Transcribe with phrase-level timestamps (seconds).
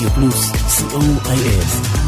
[0.00, 0.52] Radio Plus,
[1.22, 1.99] COIF.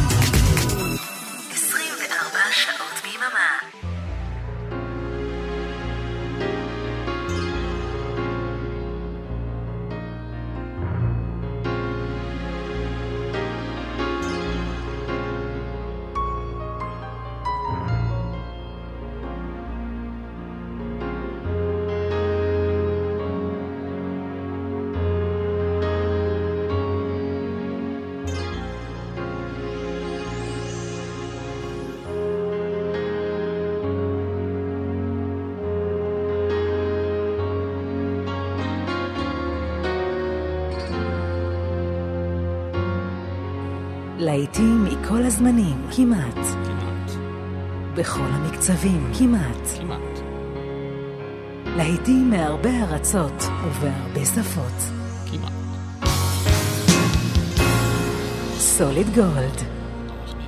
[48.62, 49.79] בכל המקצבים, כמעט.
[49.79, 50.21] כמעט.
[51.77, 54.93] להיטים מהרבה ארצות ובהרבה שפות.
[55.30, 55.52] כמעט.
[58.59, 59.63] סוליד גולד,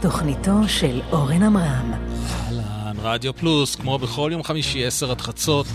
[0.01, 1.93] תוכניתו של אורן עמרם.
[1.93, 5.67] אהלן, רדיו פלוס, כמו בכל יום חמישי, עשר עד חצות.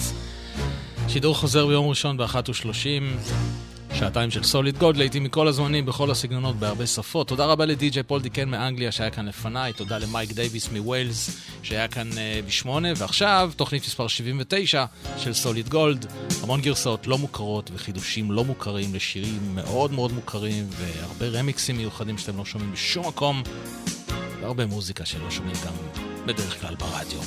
[1.08, 3.69] שידור חוזר ביום ראשון ב-13:30.
[4.00, 7.28] שעתיים של סוליד גולד, להיטים מכל הזמנים, בכל הסגנונות, בהרבה שפות.
[7.28, 11.30] תודה רבה לדי.ג'יי פול דיקן מאנגליה שהיה כאן לפניי, תודה למייק דייוויס מווילס
[11.64, 12.16] שהיה כאן uh,
[12.48, 14.86] בשמונה, ועכשיו תוכנית מספר 79
[15.18, 16.06] של סוליד גולד,
[16.44, 22.38] המון גרסאות לא מוכרות וחידושים לא מוכרים לשירים מאוד מאוד מוכרים, והרבה רמיקסים מיוחדים שאתם
[22.38, 23.44] לא שומעים בשום מקום,
[24.42, 25.74] והרבה מוזיקה שלא שומעים גם
[26.26, 27.20] בדרך כלל ברדיו.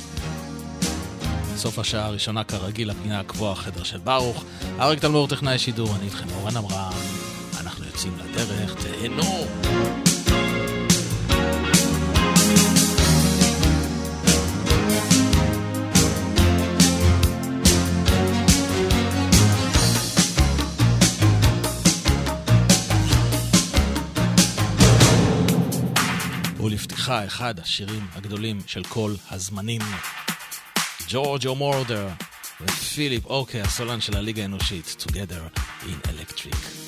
[1.55, 4.43] סוף השעה הראשונה כרגיל, הפינה הקבועה, חדר של ברוך.
[4.79, 6.93] אריק תלמור טכנאי שידור, אני איתכם אורן אברהם.
[7.59, 9.45] אנחנו יוצאים לדרך, תהנו!
[26.63, 29.81] ולפתיחה אחד השירים הגדולים של כל הזמנים.
[31.12, 32.08] ג'ורג'ו מורדר
[32.60, 36.81] ופיליפ אוקיי, הסולן של הליגה האנושית, Together in Electric.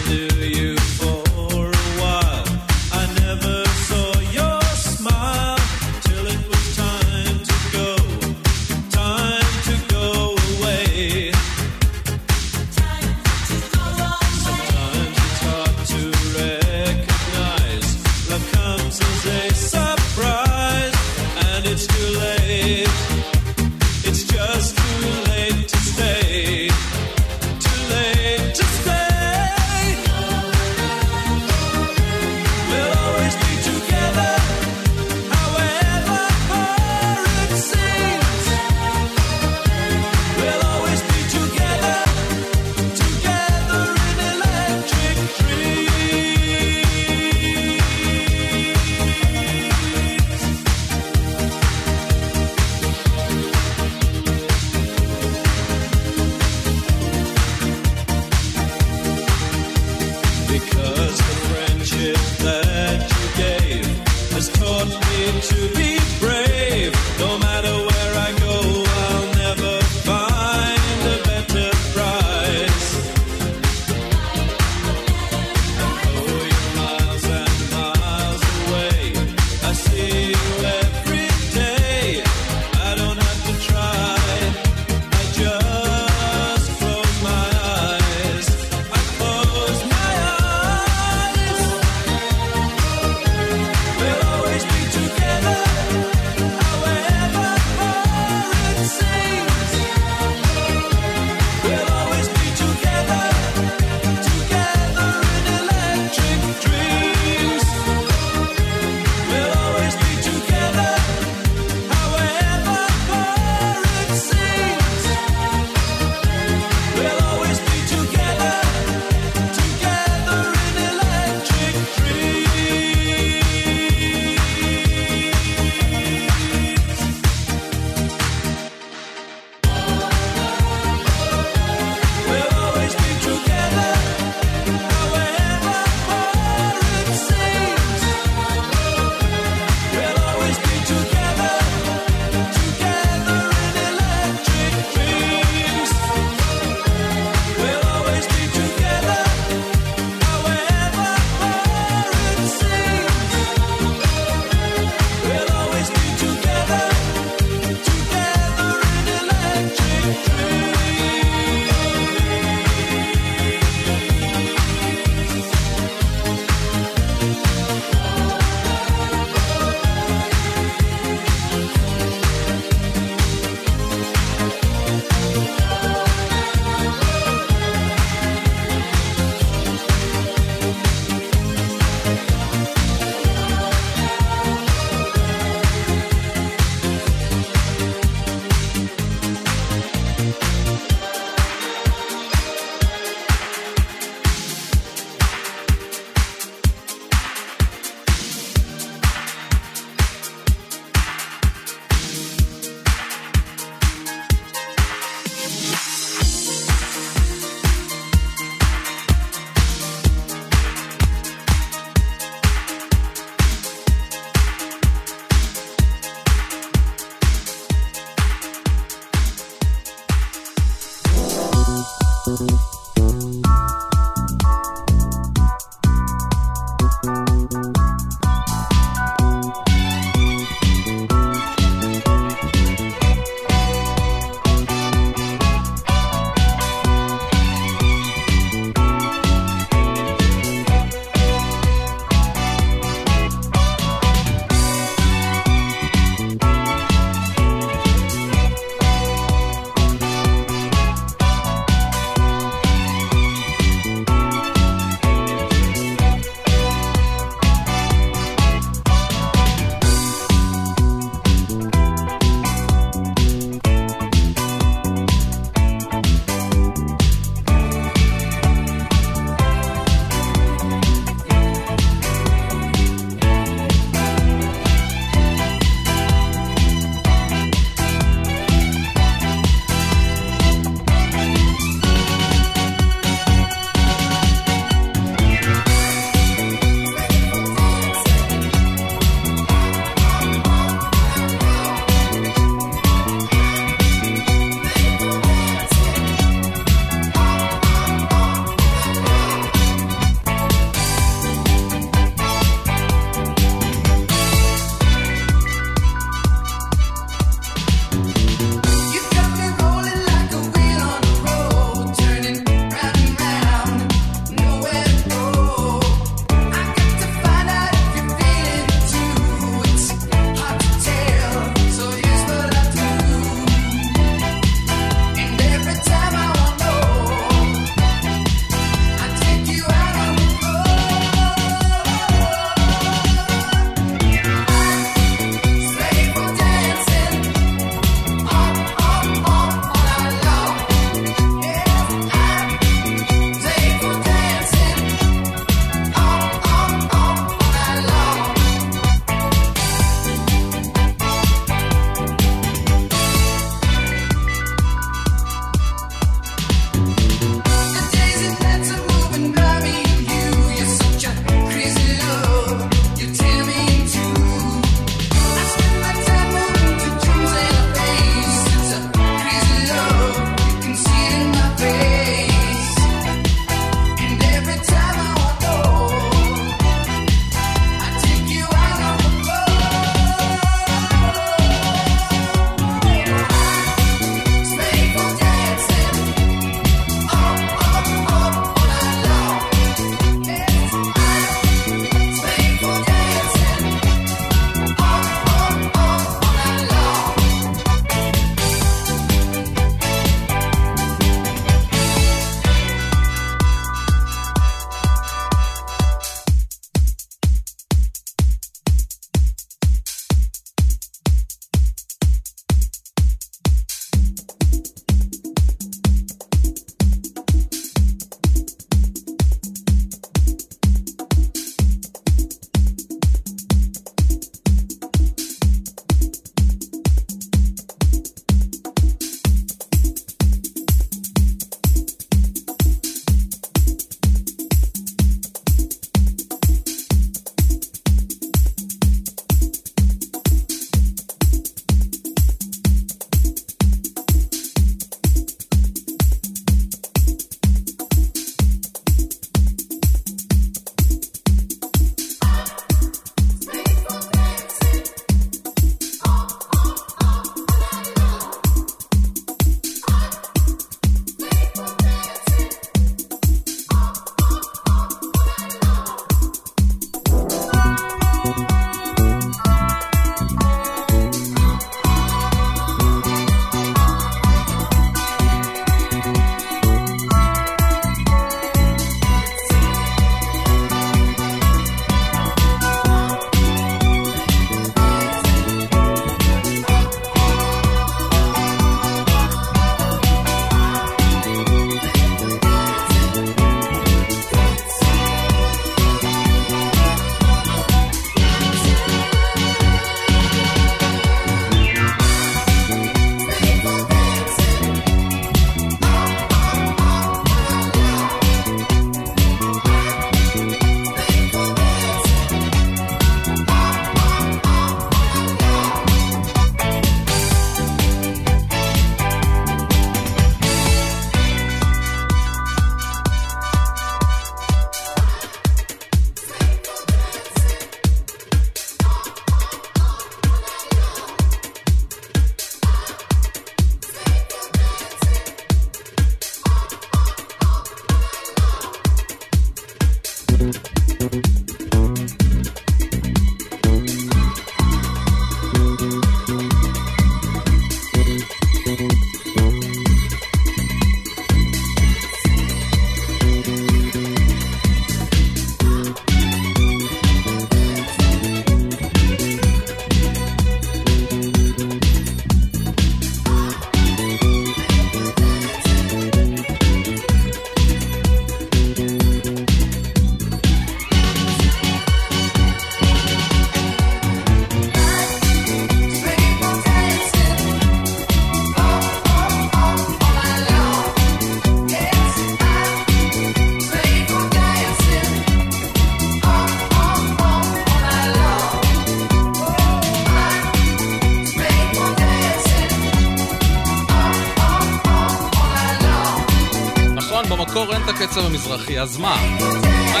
[598.02, 599.16] הקצב המזרחי, אז מה?
[599.40, 600.00] מה?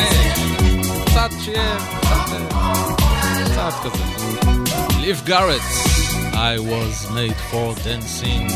[1.06, 1.76] קצת שיהיה,
[3.44, 4.04] קצת, כזה.
[5.00, 5.86] ליב גארטס,
[6.32, 8.52] I was made for dancing.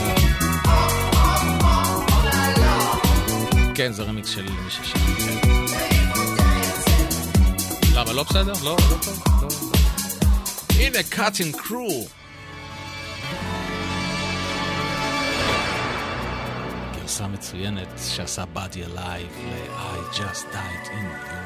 [3.75, 4.99] כן, זה רמיקס של מי ששם.
[7.95, 8.53] למה, לא בסדר?
[8.65, 9.23] לא, לא טוב?
[9.43, 9.49] לא.
[10.79, 12.07] הנה קאטין קרו.
[17.16, 21.45] גרסה מצוינת שעשה באדי אלייב ל-I just died in your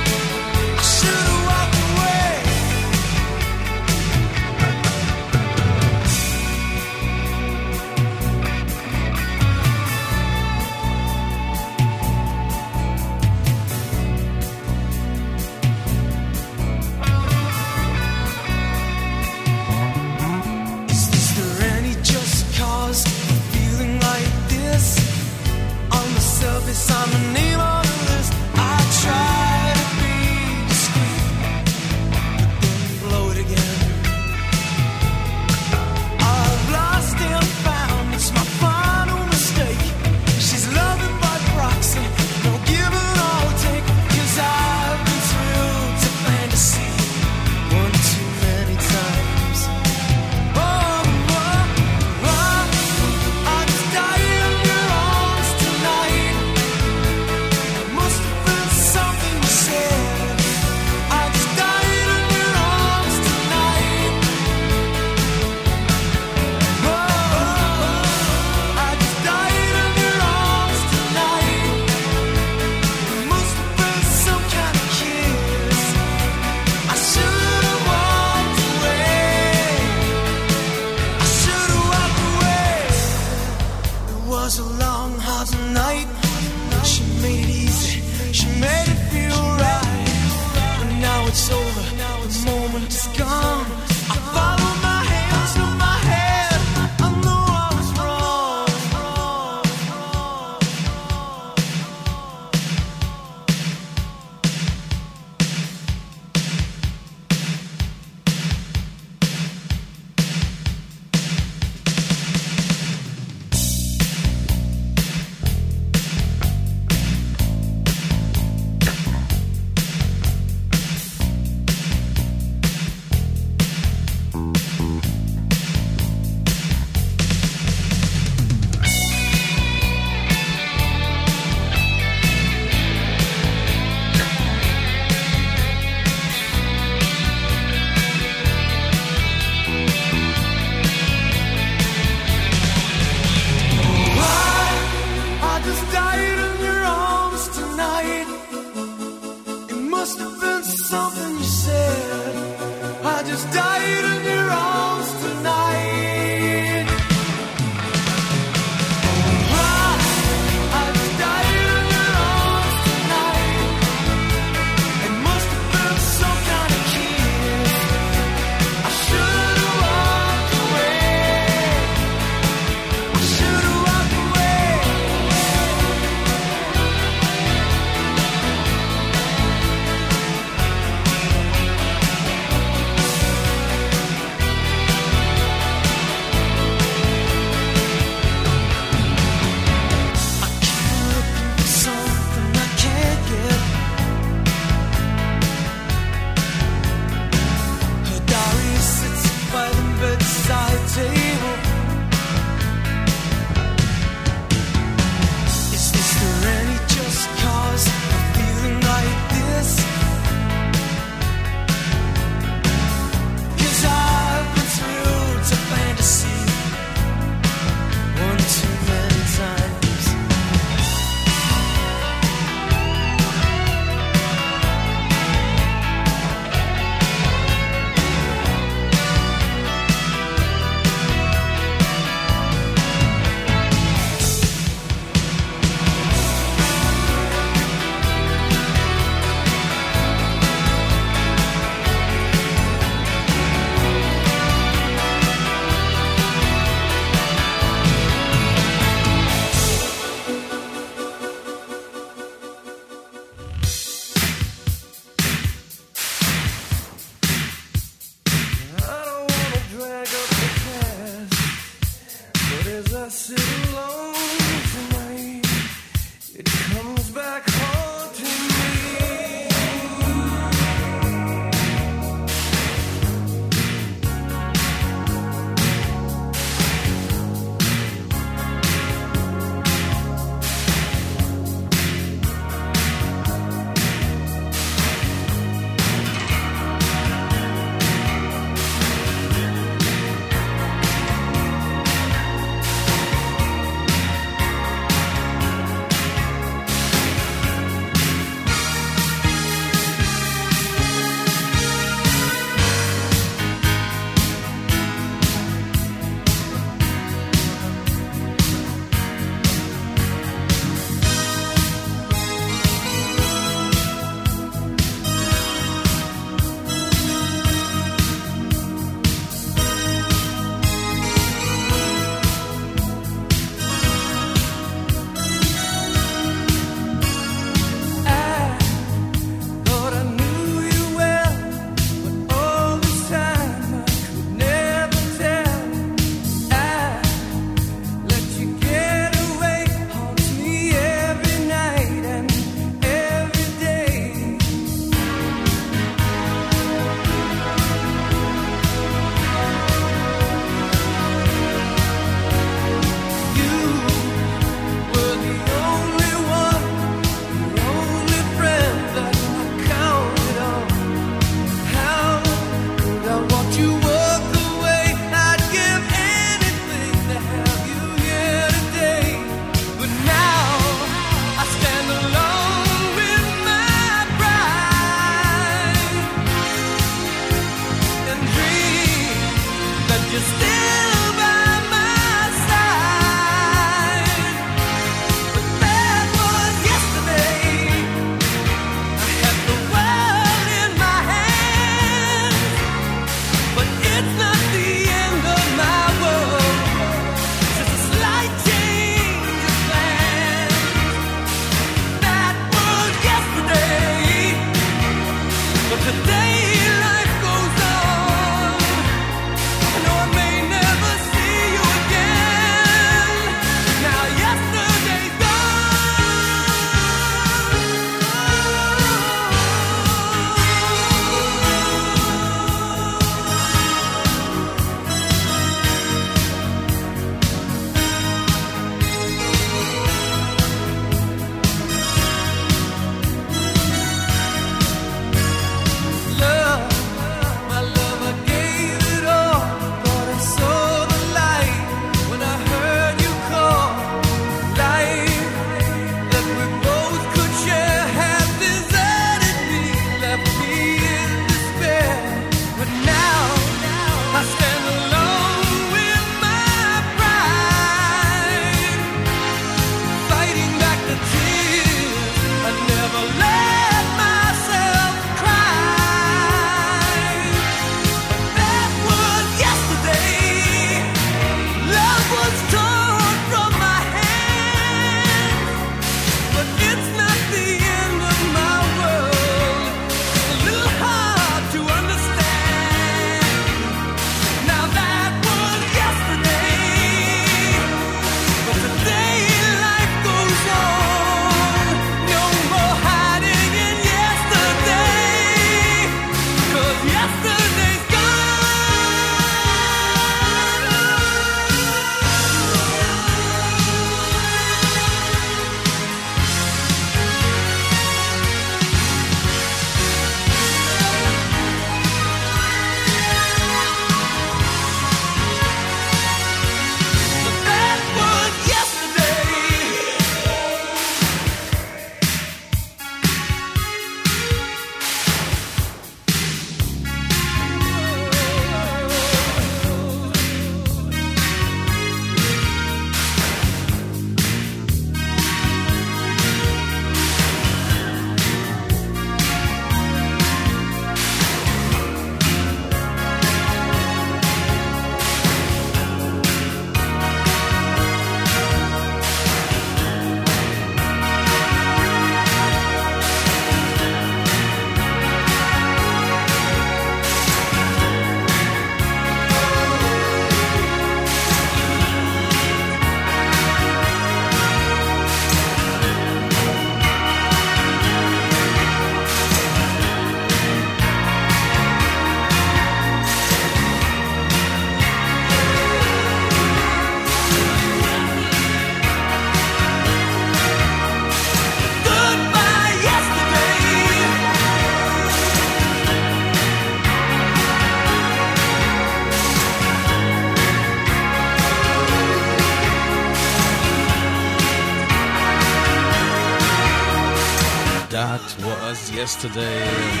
[599.04, 600.00] Yesterday.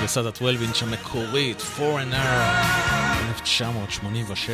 [0.00, 2.14] גרסת ה-12 אינץ' המקורית, Foreigner,
[3.28, 4.50] 1986.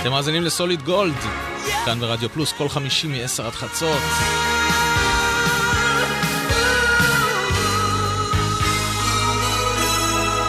[0.00, 1.16] אתם מאזינים לסוליד גולד,
[1.84, 4.02] כאן ברדיו פלוס, כל חמישי מ-10 עד חצות.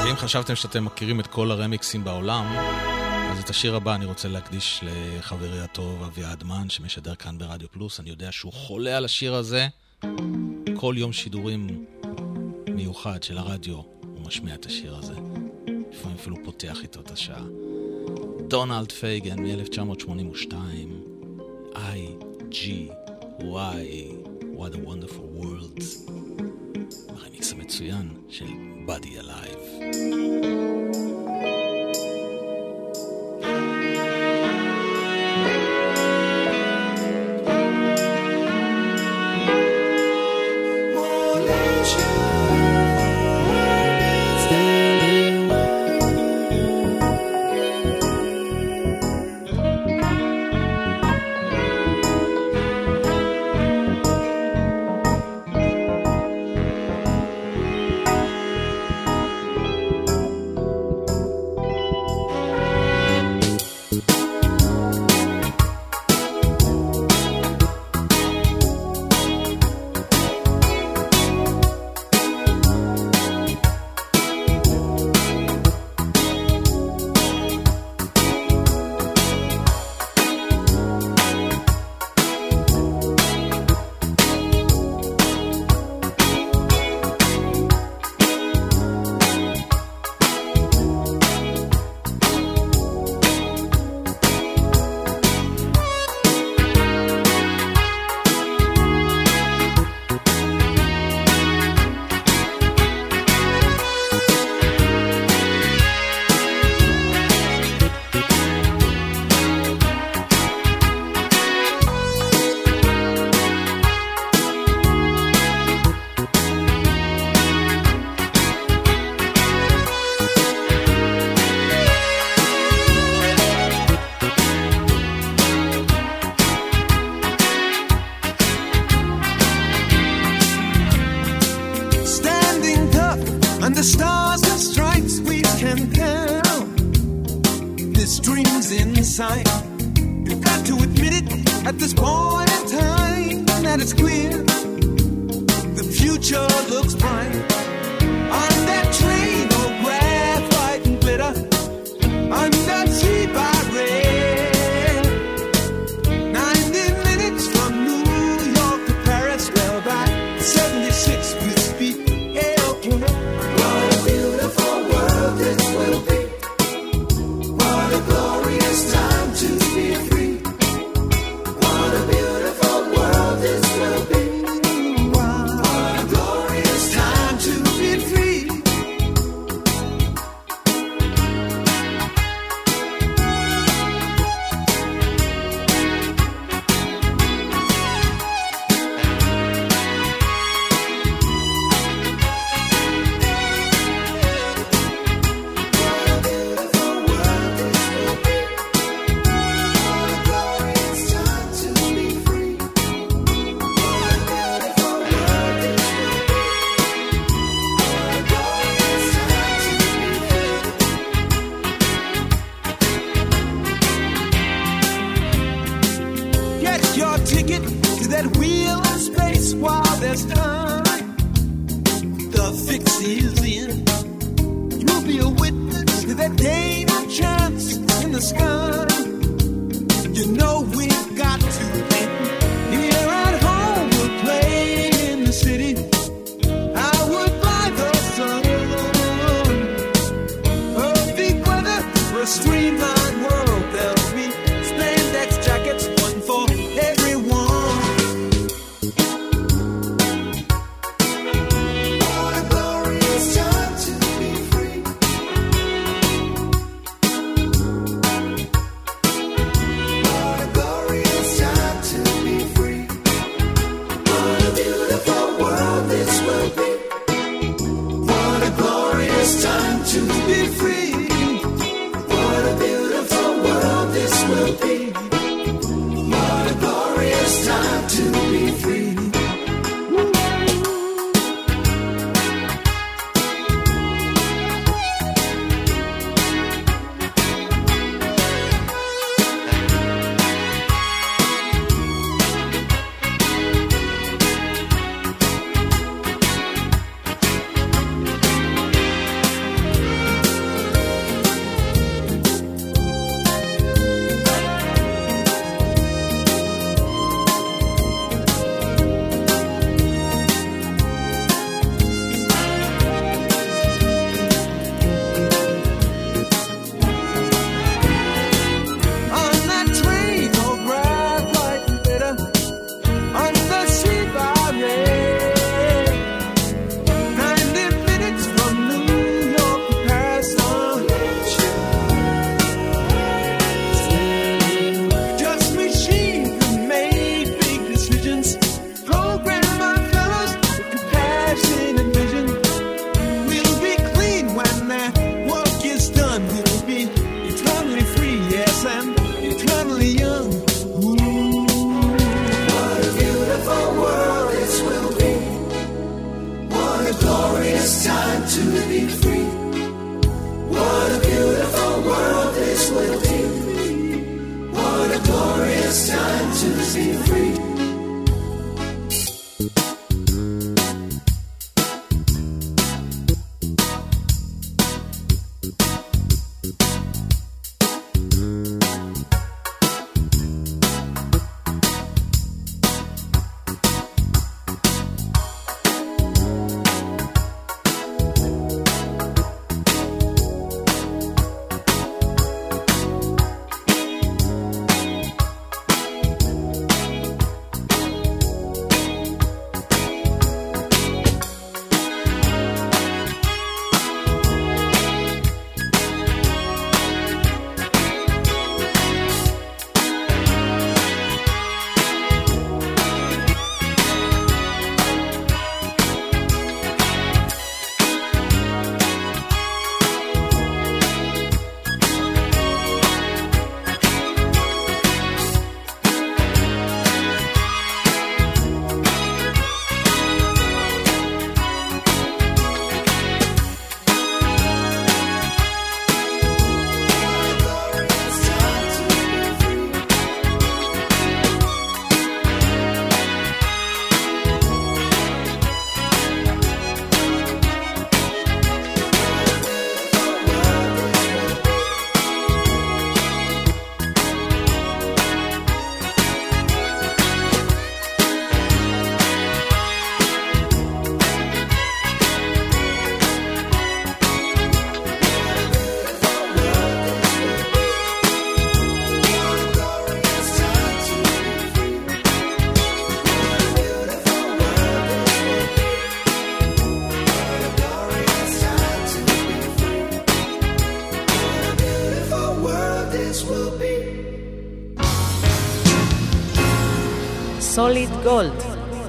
[0.05, 2.57] ואם חשבתם שאתם מכירים את כל הרמיקסים בעולם,
[3.31, 7.99] אז את השיר הבא אני רוצה להקדיש לחברי הטוב אביעד מן, שמשדר כאן ברדיו פלוס.
[7.99, 9.67] אני יודע שהוא חולה על השיר הזה.
[10.75, 11.85] כל יום שידורים
[12.67, 15.13] מיוחד של הרדיו הוא משמיע את השיר הזה.
[15.91, 17.45] לפעמים אפילו פותח איתו את השעה.
[18.47, 20.53] דונלד פייגן מ-1982,
[21.73, 21.77] I,
[22.51, 22.91] G,
[23.39, 23.83] Y,
[24.57, 25.83] What a Wonderful World.
[27.09, 28.45] הרמיקס המצוין של
[28.87, 30.70] Body Alive.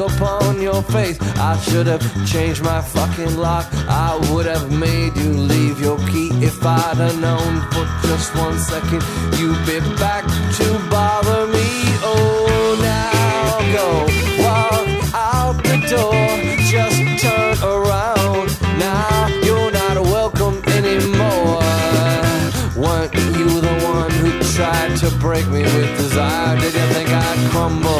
[0.00, 1.18] Upon your face.
[1.36, 3.66] I should have changed my fucking lock.
[3.88, 8.58] I would have made you leave your key if I'd have known for just one
[8.58, 9.02] second
[9.38, 10.24] you'd be back
[10.58, 11.68] to bother me.
[12.02, 13.86] Oh, now go
[14.42, 16.30] walk out the door.
[16.72, 18.48] Just turn around.
[18.78, 21.60] Now you're not welcome anymore.
[22.76, 26.56] Weren't you the one who tried to break me with desire?
[26.56, 27.99] Did you think I'd crumble?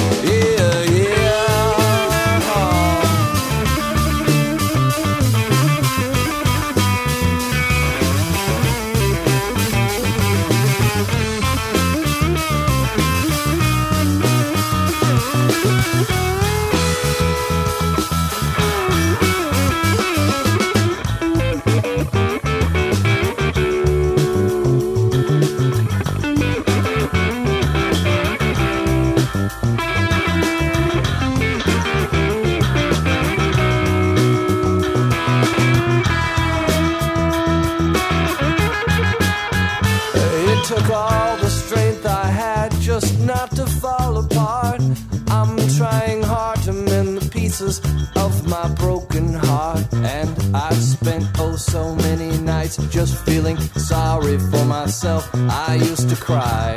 [50.71, 55.29] I've spent oh so many nights just feeling sorry for myself.
[55.33, 56.75] I used to cry.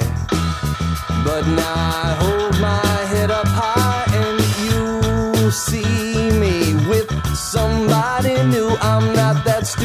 [1.25, 6.04] But now I hold my head up high and you see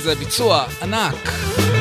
[0.00, 1.28] איזה ביצוע ענק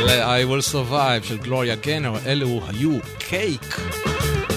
[0.06, 3.80] ל-I will survive של גלוריה גנר, אלו היו קייק.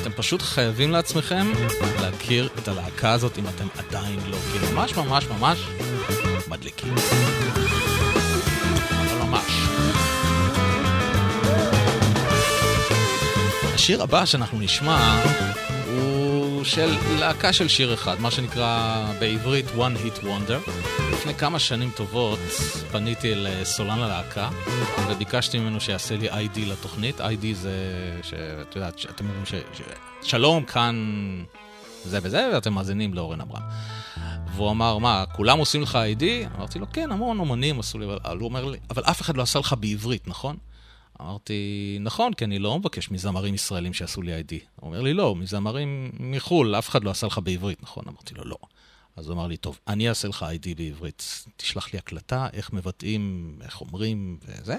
[0.02, 1.52] אתם פשוט חייבים לעצמכם
[2.00, 5.58] להכיר את הלהקה הזאת אם אתם עדיין לא, כי ממש ממש ממש
[6.48, 6.94] מדליקים.
[8.90, 9.52] אבל ממש.
[13.74, 15.22] השיר הבא שאנחנו נשמע
[16.64, 20.70] של להקה של שיר אחד, מה שנקרא בעברית One Hit Wonder.
[21.12, 22.38] לפני כמה שנים טובות
[22.92, 24.50] פניתי אל סולן הלהקה
[25.08, 27.20] וביקשתי ממנו שיעשה לי איי-די לתוכנית.
[27.20, 27.72] איי-די זה,
[28.22, 29.54] שאת יודעת, שאתם אומרים ש...
[29.54, 29.82] ש...
[30.22, 30.96] שלום, כאן
[32.04, 33.62] זה וזה, ואתם מאזינים לאורן אברהם.
[34.54, 36.44] והוא אמר, מה, כולם עושים לך איי-די?
[36.56, 39.42] אמרתי לו, כן, המון אומנים עשו לי, אבל הוא אומר לי, אבל אף אחד לא
[39.42, 40.56] עשה לך בעברית, נכון?
[41.22, 44.60] אמרתי, נכון, כי אני לא מבקש מזמרים ישראלים שיעשו לי איי-די.
[44.76, 48.04] הוא אומר לי, לא, מזמרים מחו"ל, אף אחד לא עשה לך בעברית, נכון?
[48.08, 48.56] אמרתי לו, לא.
[49.16, 51.44] אז הוא אמר לי, טוב, אני אעשה לך ID בעברית.
[51.56, 54.76] תשלח לי הקלטה, איך מבטאים, איך אומרים וזה,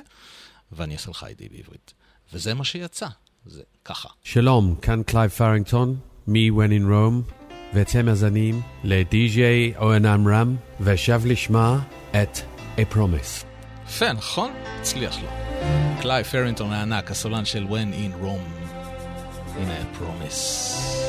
[0.71, 1.93] ואני אעשה לך ID בעברית.
[2.33, 3.07] וזה מה שיצא,
[3.45, 4.09] זה ככה.
[4.23, 5.95] שלום, כאן קלייב פרינגטון,
[6.27, 7.33] מ- When in Rome,
[7.73, 11.79] ואתם מאזינים לדי.ג'יי אורן עמרם, ועכשיו נשמע
[12.11, 12.37] את
[12.77, 13.45] A Promise.
[13.87, 14.51] יפה, נכון?
[14.79, 15.42] הצליח לו.
[16.00, 18.68] קלייב פרינגטון הענק, הסולן של When in Rome.
[19.56, 21.01] הנה, A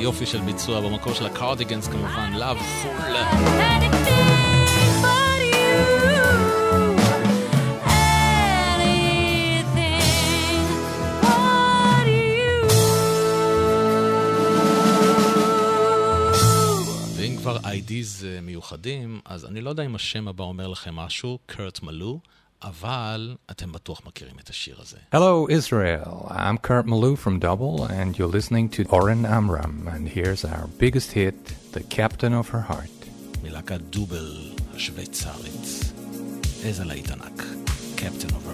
[0.00, 2.62] יופי של ביצוע במקור של הקרדיגנס כמובן, Love
[17.16, 21.38] ואם כבר IDs אה, מיוחדים, אז אני לא יודע אם השם הבא אומר לכם משהו,
[21.46, 22.20] קרט מלו.
[22.62, 24.96] אבל אתם בטוח מכירים את השיר הזה.
[25.14, 30.44] Hello Israel, I'm Kurt Malou from Double and you're listening to Oren Amram and here's
[30.44, 33.08] our biggest hit, The Captain of Her Heart.
[33.42, 35.92] מלהקת דובל השוויצרית,
[36.64, 37.42] איזה להיט ענק,
[37.96, 38.47] Captain of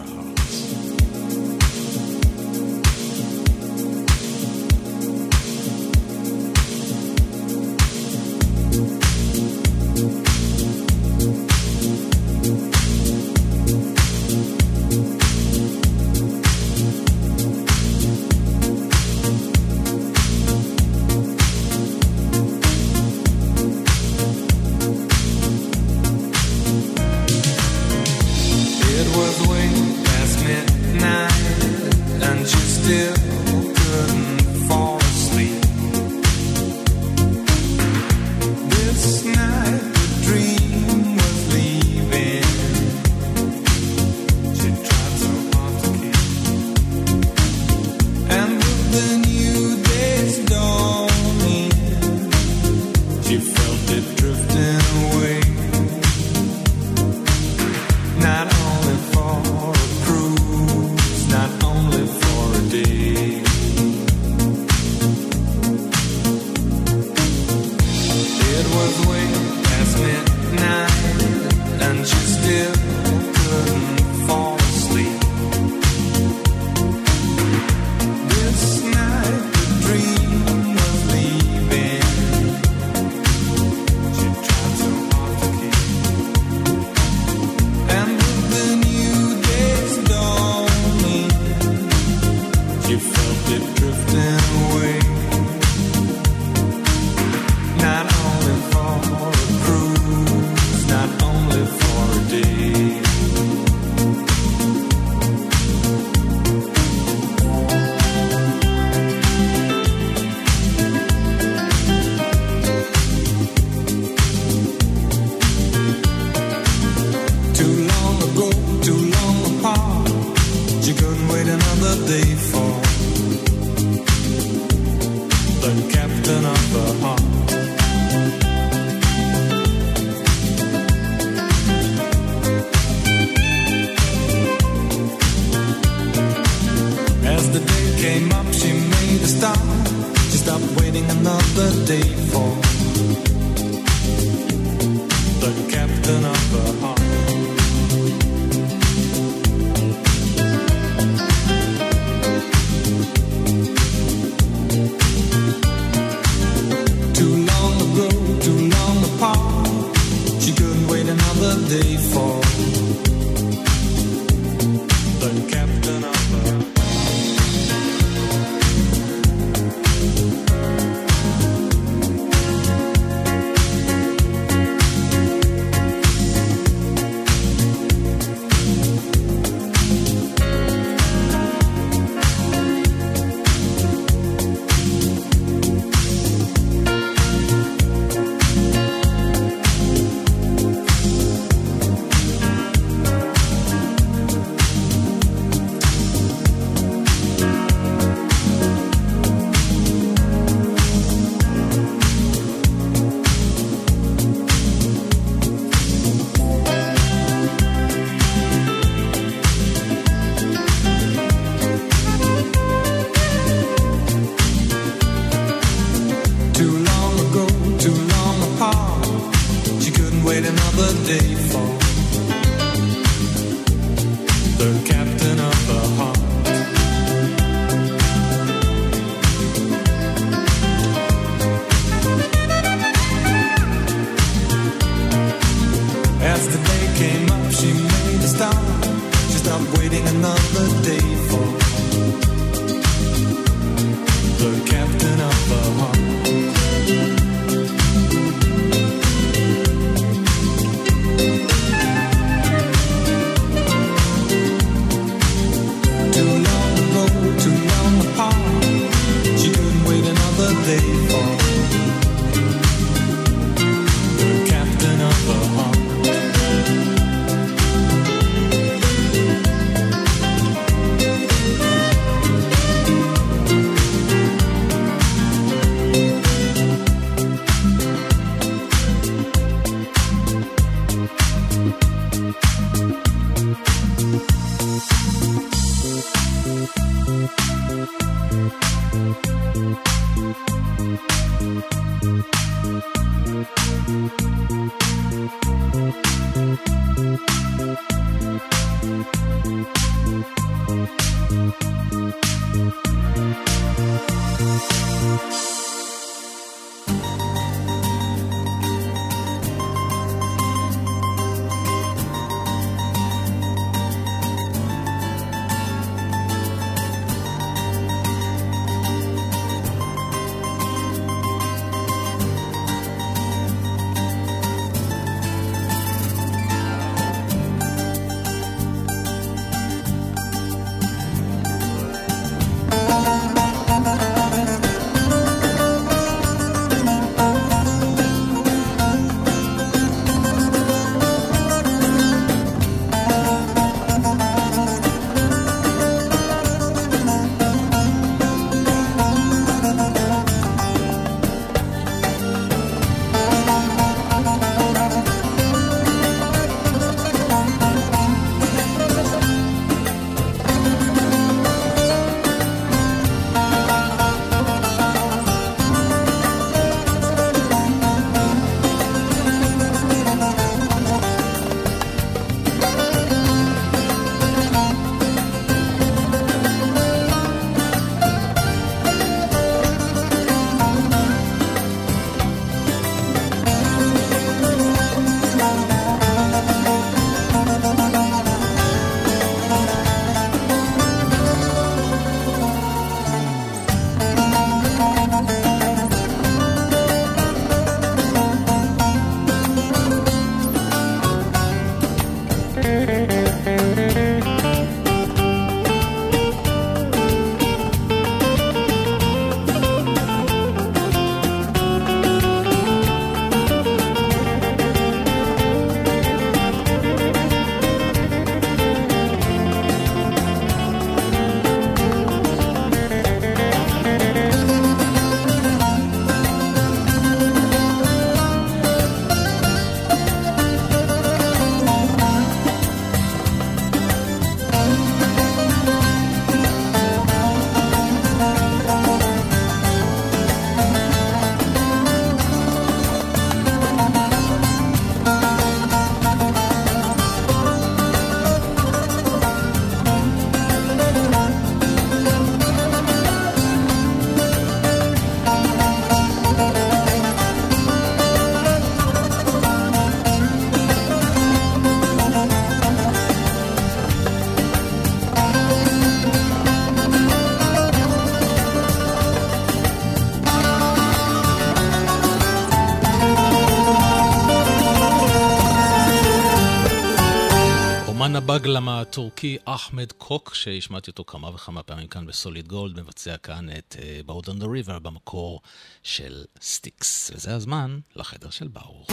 [478.16, 483.76] הבגלמה הטורקי אחמד קוק, שהשמעתי אותו כמה וכמה פעמים כאן בסוליד גולד, מבצע כאן את
[484.06, 485.40] Boat on the River במקור
[485.82, 487.10] של סטיקס.
[487.14, 488.90] וזה הזמן לחדר של ברוך.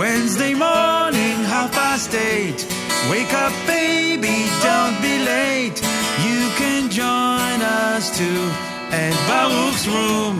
[0.00, 2.60] Wednesday morning, half past eight.
[3.10, 4.36] Wake up, baby,
[4.66, 5.78] don't be late.
[6.26, 7.25] You can join
[7.66, 8.42] us too
[9.02, 10.36] at Baruch's room.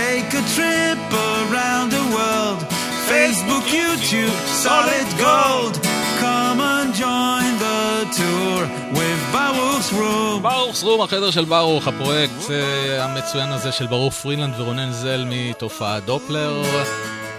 [0.00, 1.02] Take a trip
[1.32, 2.60] around the world.
[3.12, 5.74] Facebook, YouTube, solid gold.
[6.24, 7.82] Come and join the
[8.18, 8.60] tour
[8.98, 10.42] with Baruch's room.
[10.42, 12.50] ברוכ's room, החדר של ברוך, הפרויקט uh,
[13.00, 16.62] המצוין הזה של ברוך פרילנד ורונן זל מתופעת דופלר.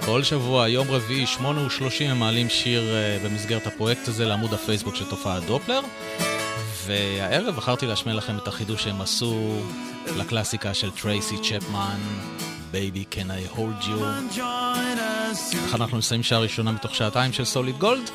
[0.06, 4.96] כל שבוע, יום רביעי, שמונה ושלושים, הם מעלים שיר uh, במסגרת הפרויקט הזה לעמוד הפייסבוק
[4.96, 5.82] של תופעת דופלר.
[6.92, 9.62] והערב בחרתי להשמיע לכם את החידוש שהם עשו
[10.18, 12.00] לקלאסיקה של טרייסי צ'פמן,
[12.72, 14.04] Baby Can I Hold You.
[15.64, 18.10] איך אנחנו נסיים שעה ראשונה מתוך שעתיים של סוליד גולד?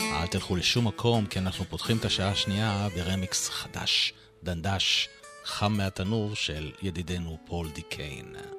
[0.00, 5.08] אל תלכו לשום מקום, כי אנחנו פותחים את השעה השנייה ברמיקס חדש, דנדש,
[5.44, 8.57] חם מהתנור של ידידנו פול דיקיין.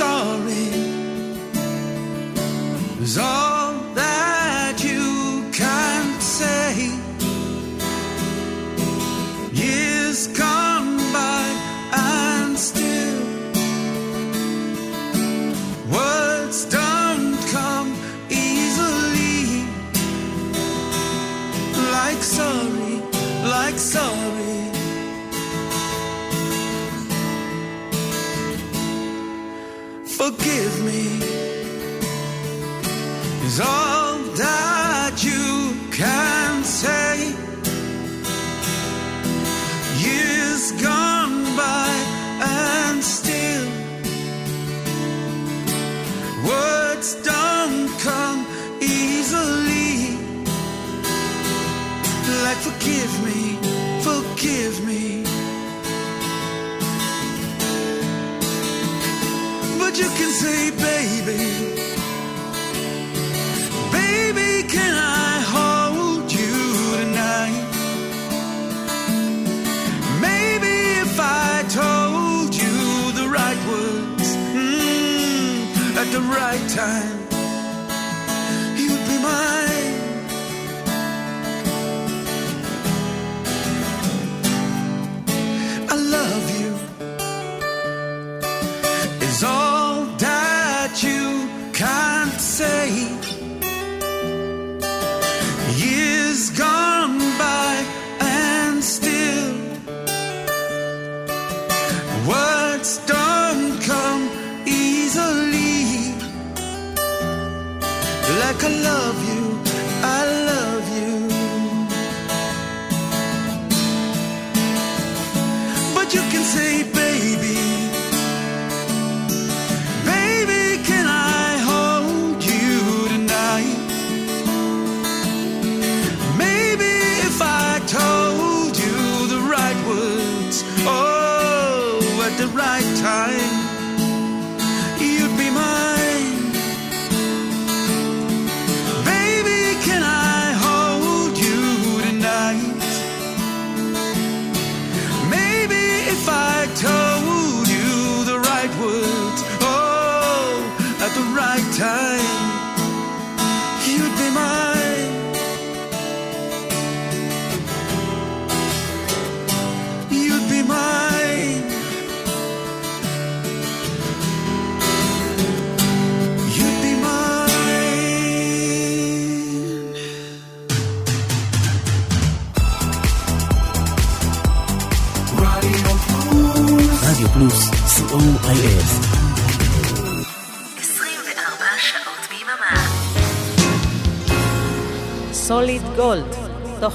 [0.00, 0.69] Sorry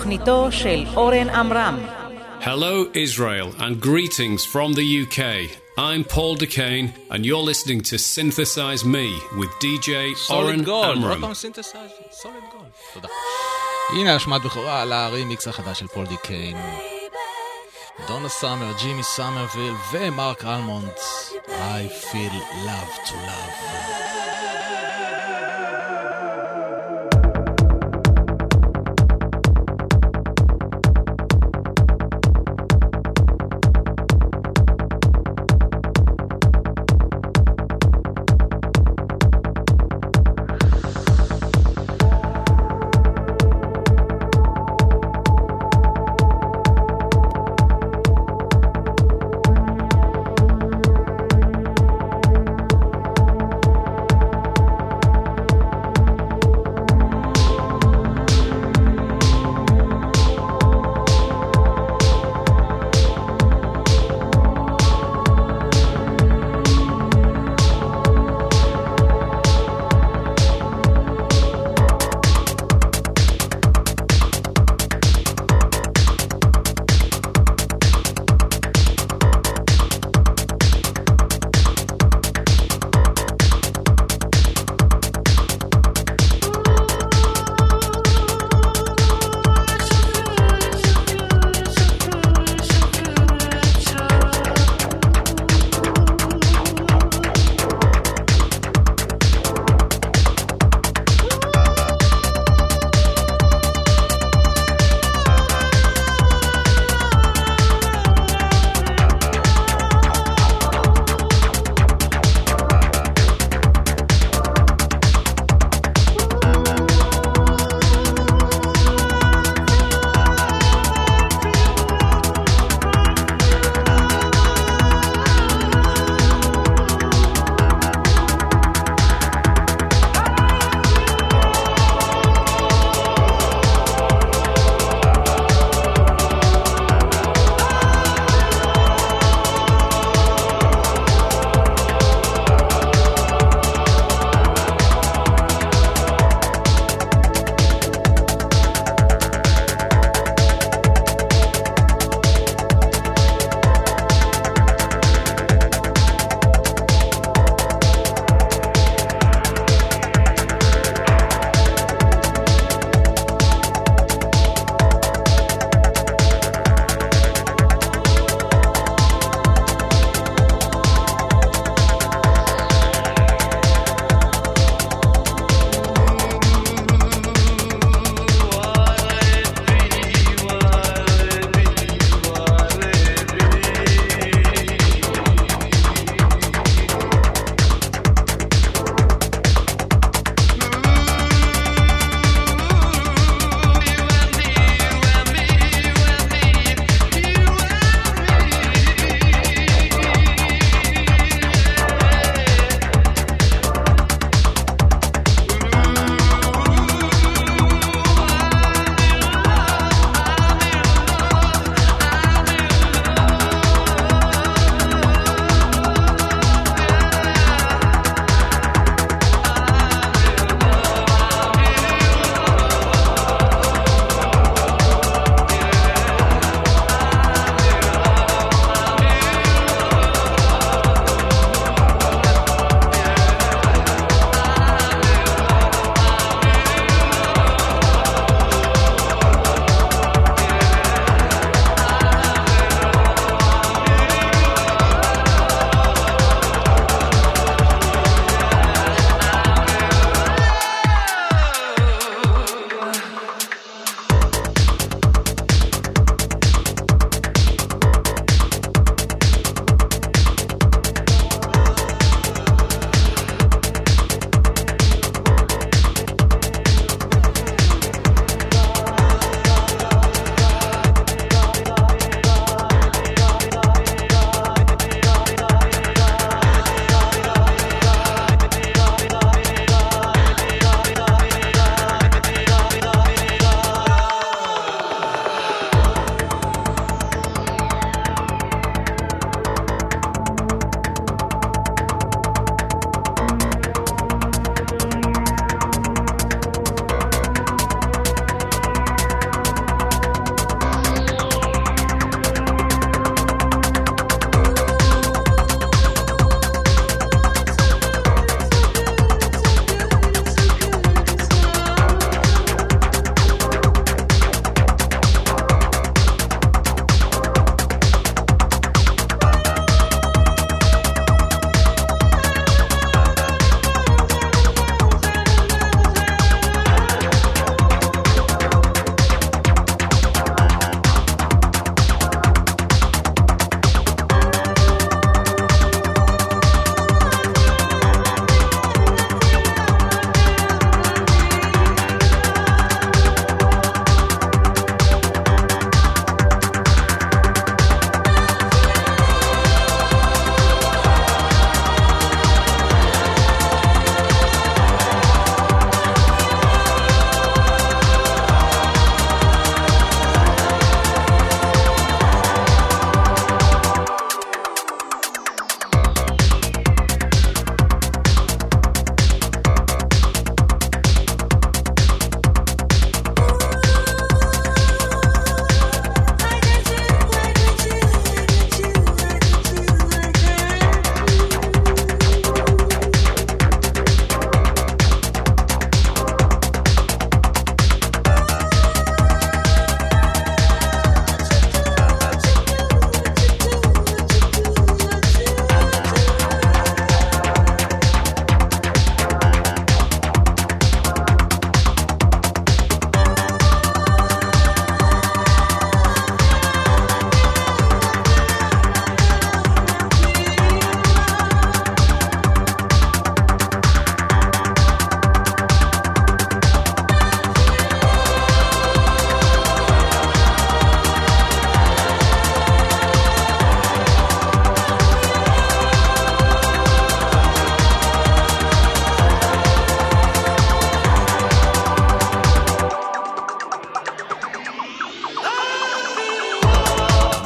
[0.05, 1.85] תוכניתו של אורן עמרם.
[2.41, 5.19] Hello Israel and greetings from the UK.
[5.79, 9.07] I'm Paul DeCane and you're listening to Synthesize Me
[9.39, 11.25] with DJ Solid Oren Gold.
[13.93, 16.57] הנה השמעת בכורה על הרימיקס החדש של פול דיקיין.
[18.07, 20.91] דונה סאמר, ג'ימי סאמרוויל ומרק אלמונד.
[21.47, 22.33] I feel
[22.65, 24.04] love to love.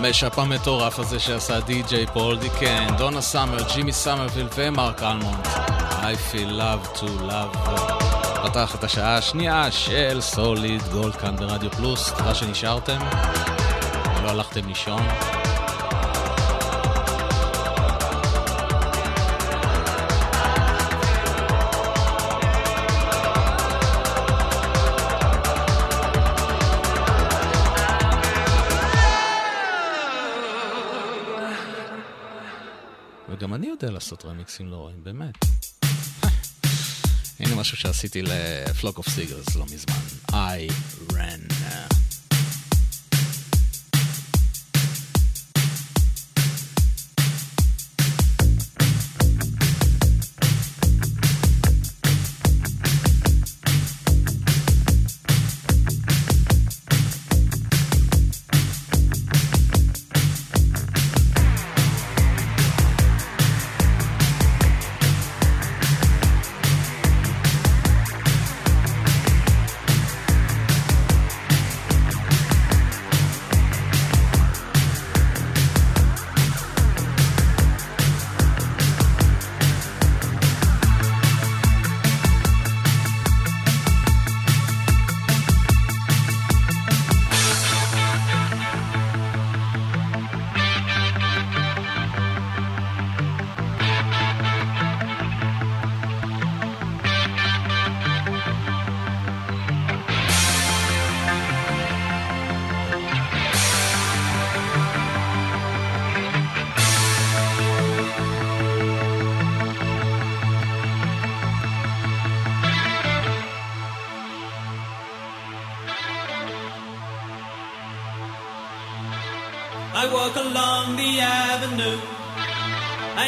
[0.10, 5.46] ה mashup המטורף הזה שעשה די.ג'יי פול דיקן, דונה סאמר, ג'ימי סאמרוויל ומרק אלמונד.
[6.02, 7.70] I feel love to love.
[8.44, 12.14] פתח את השעה השנייה של סוליד גולד כאן ברדיו פלוס.
[12.14, 13.00] תודה שנשארתם,
[14.24, 15.02] לא הלכתם לישון.
[34.00, 35.36] לעשות רמיקסים לא רואים, באמת.
[37.40, 39.96] הנה משהו שעשיתי לפלוק אוף סיגרס לא מזמן.
[40.32, 40.72] I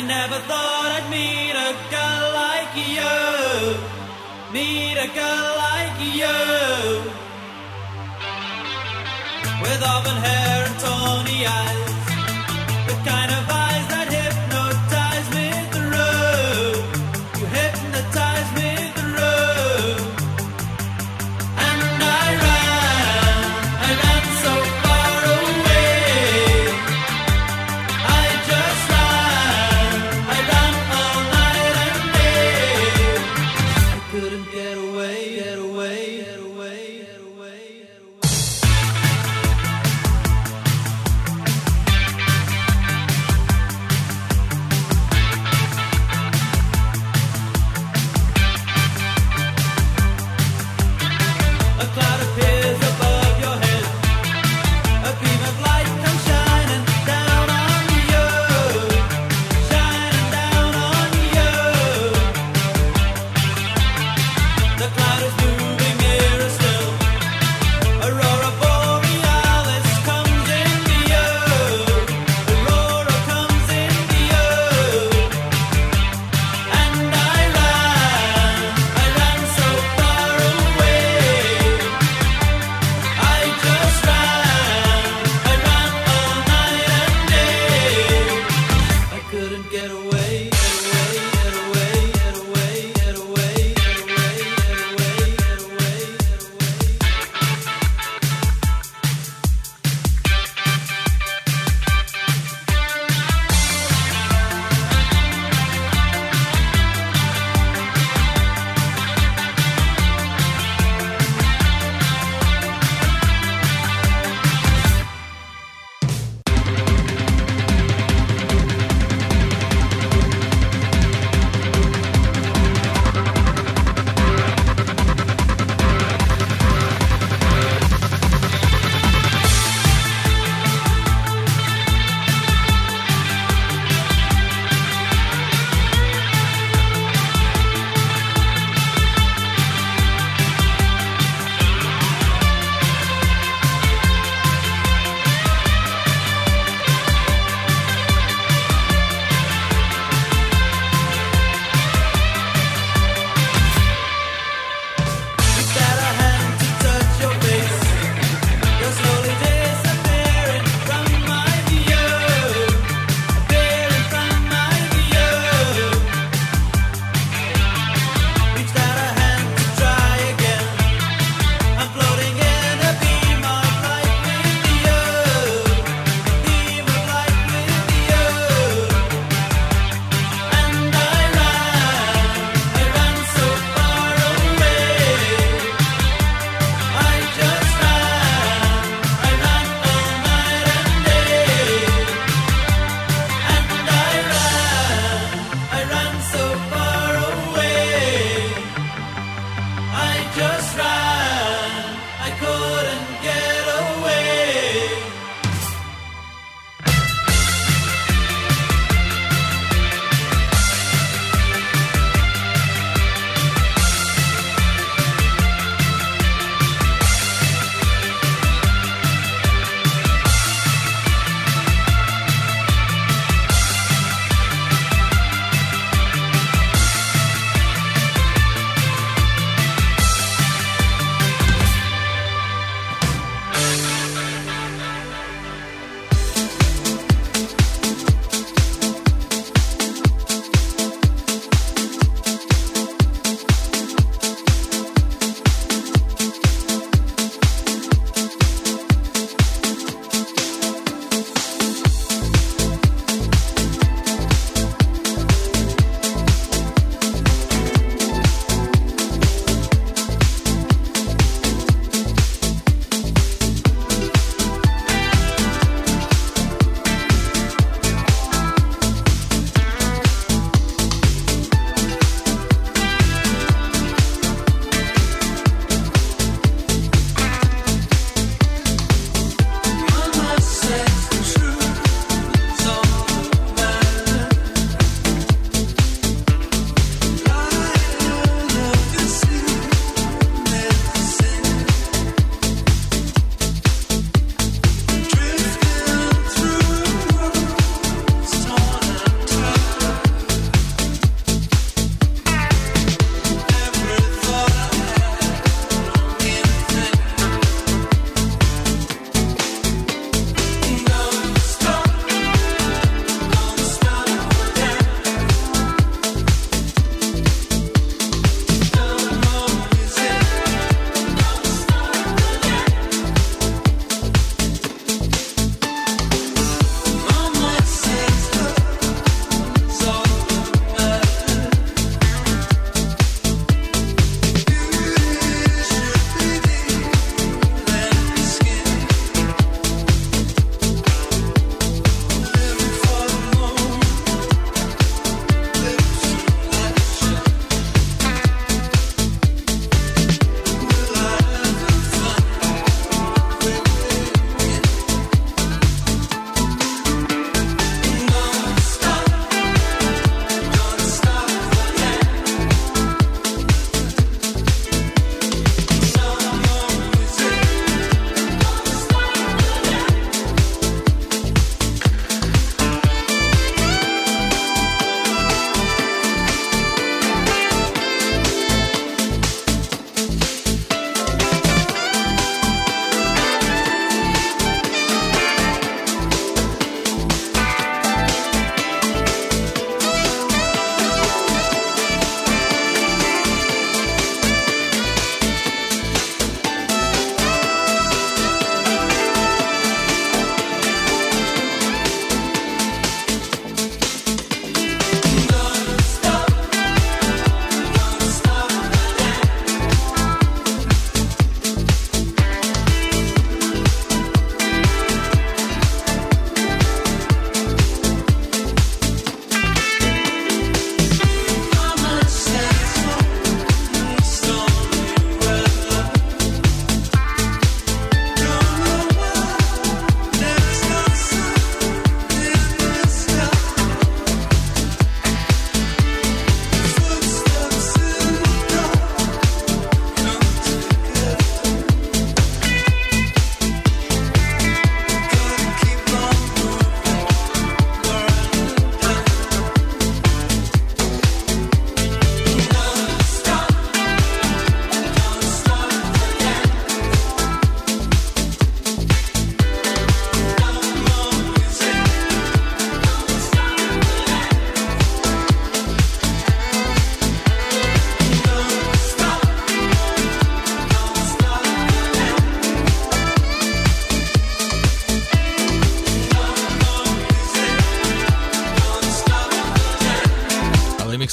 [0.02, 3.22] I never thought I'd meet a girl like you.
[4.52, 6.41] Meet a girl like you.
[9.61, 11.94] With auburn hair and tawny eyes.
[12.90, 13.41] The kind of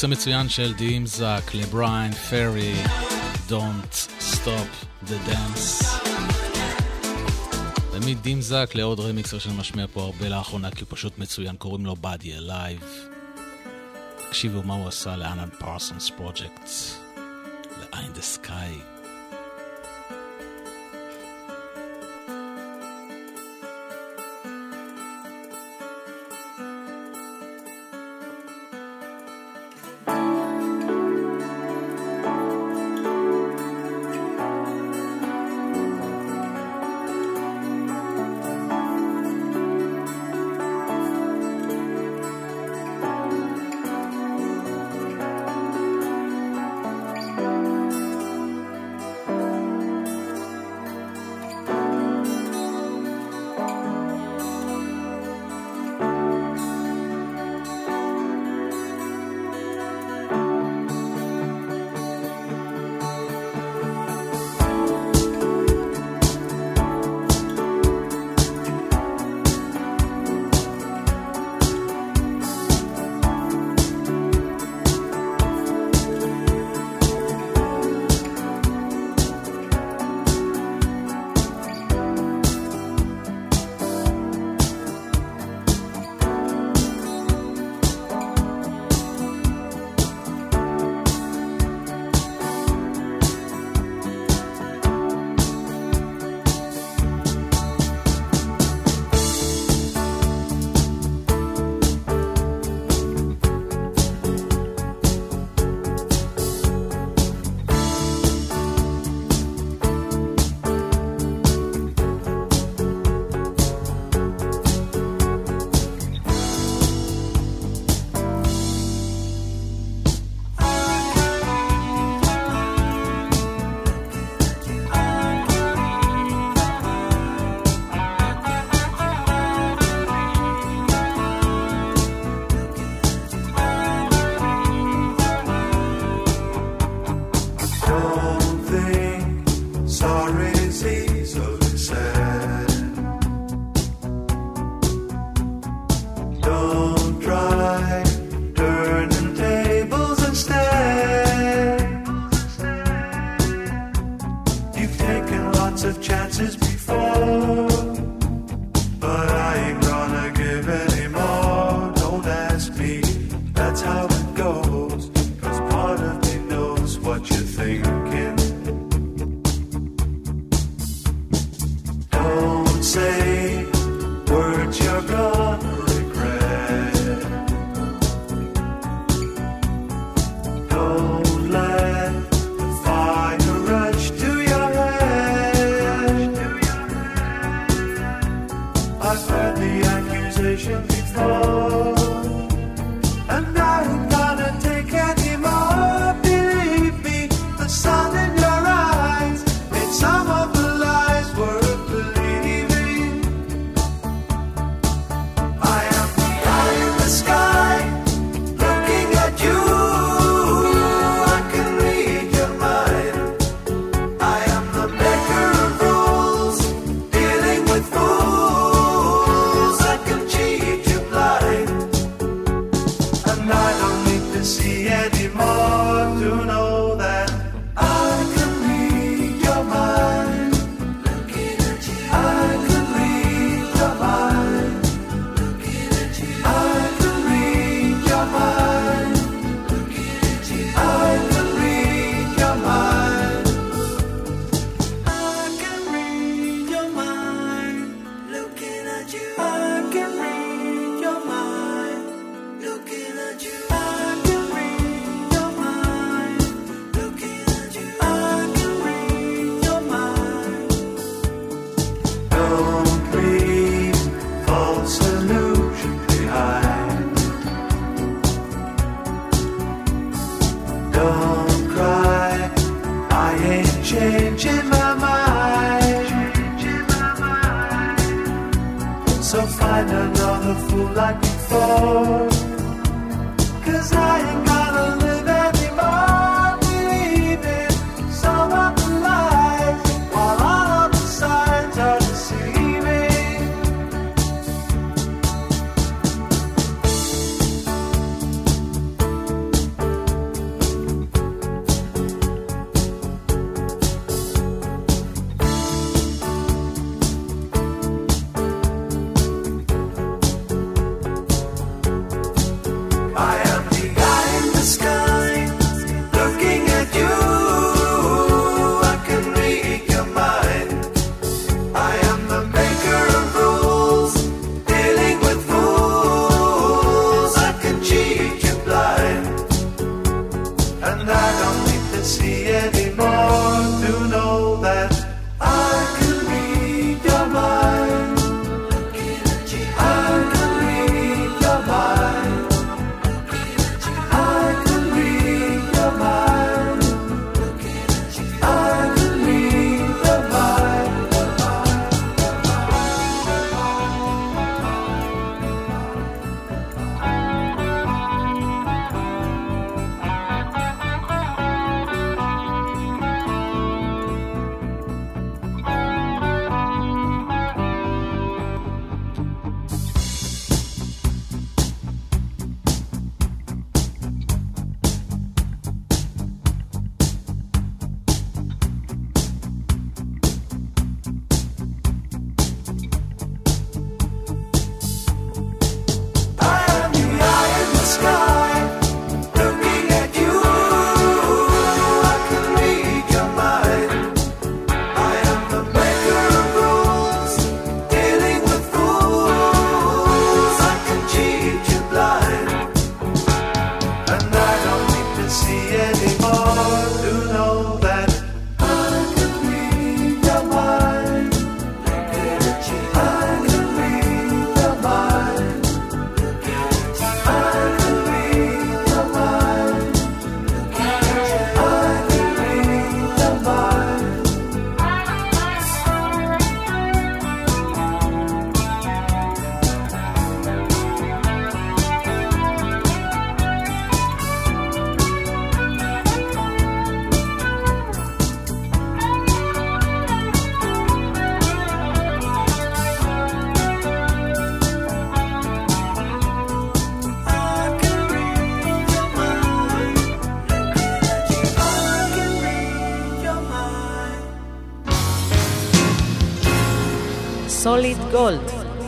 [0.09, 2.74] המצוין של דימזק לבריין פרי,
[3.48, 5.85] Don't Stop the Dance.
[7.93, 12.85] ומדימזק לעוד רמיקסר משמיע פה הרבה לאחרונה, כי הוא פשוט מצוין, קוראים לו Body Alive.
[14.28, 16.70] תקשיבו מה הוא עשה לאנן פרסונס פרויקט,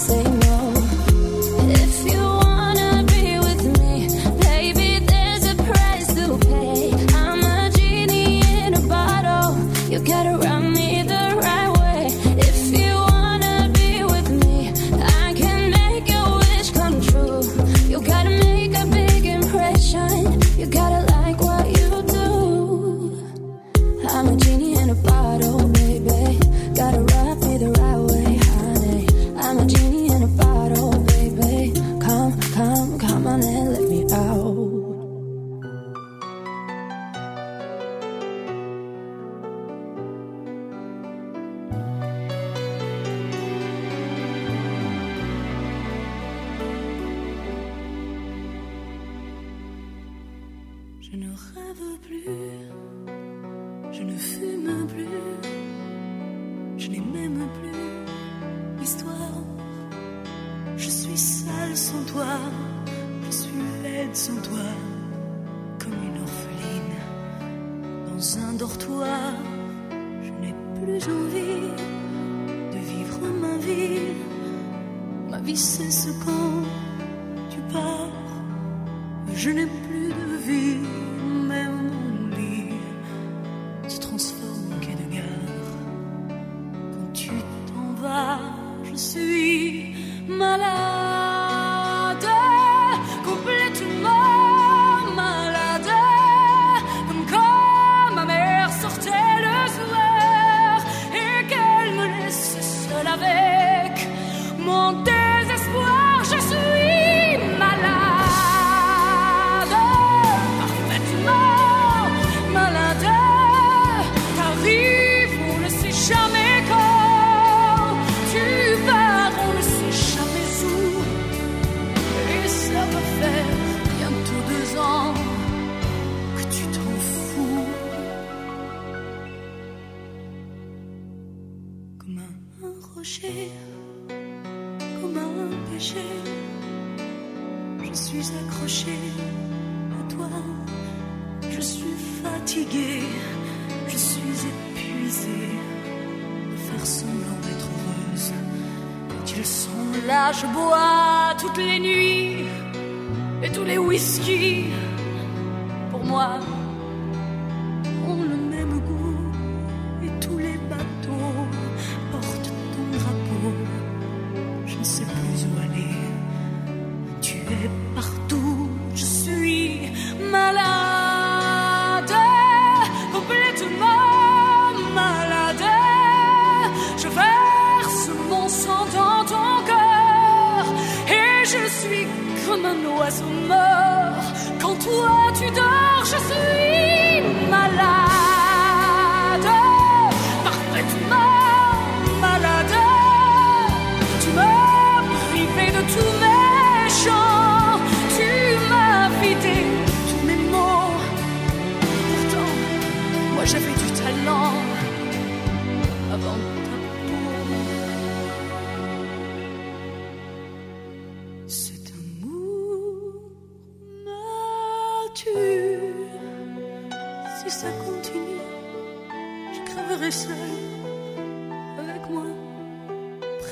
[0.00, 0.29] say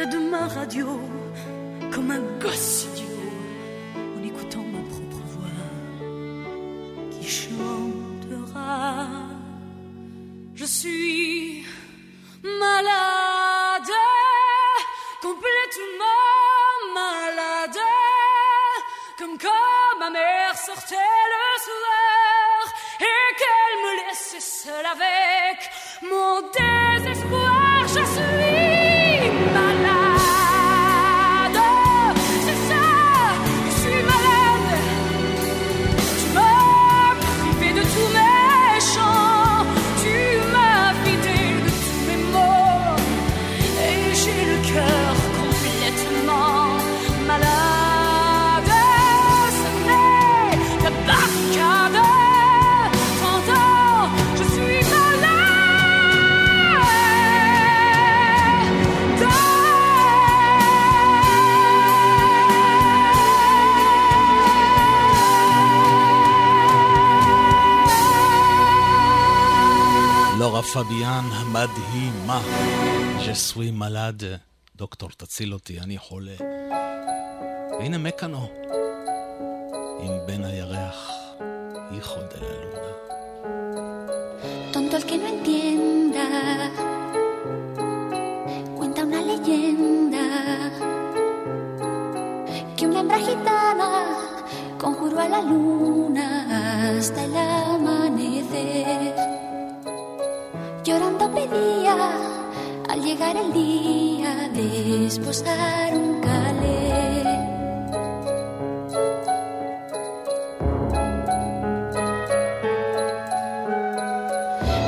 [0.07, 0.87] de ma radio
[1.93, 3.07] comme un gosse idiot
[4.17, 5.49] en écoutant ma propre voix
[7.11, 9.09] qui chantera.
[10.55, 11.67] Je suis
[12.45, 13.93] malade,
[15.21, 16.05] complètement
[16.95, 17.83] malade,
[19.19, 25.68] comme quand ma mère sortait le soir et qu'elle me laissait seule avec
[70.58, 72.42] לורה פביאן המדהימה.
[73.26, 74.24] ז'סווי מלד,
[74.76, 76.36] דוקטור תציל אותי, אני חולה.
[77.80, 78.50] והנה מקאנו,
[80.00, 81.12] עם בן הירח,
[81.92, 82.94] היכו דה לה לונה.
[84.74, 86.26] Tonto el que no entienda,
[88.78, 90.26] cuenta una leyenda
[92.76, 93.90] que una hembra gitana
[94.84, 96.28] conjuró a la luna
[96.98, 99.17] hasta el amanecer.
[101.89, 107.23] Al llegar el día de esposar un calé.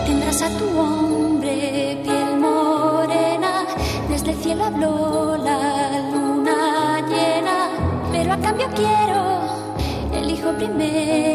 [0.07, 3.65] Tendrás a tu hombre piel morena,
[4.11, 7.71] desde el cielo habló la luna llena,
[8.13, 11.30] pero a cambio quiero el hijo primero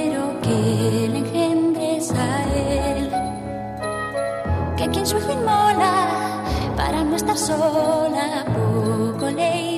[7.35, 9.74] sola, poco le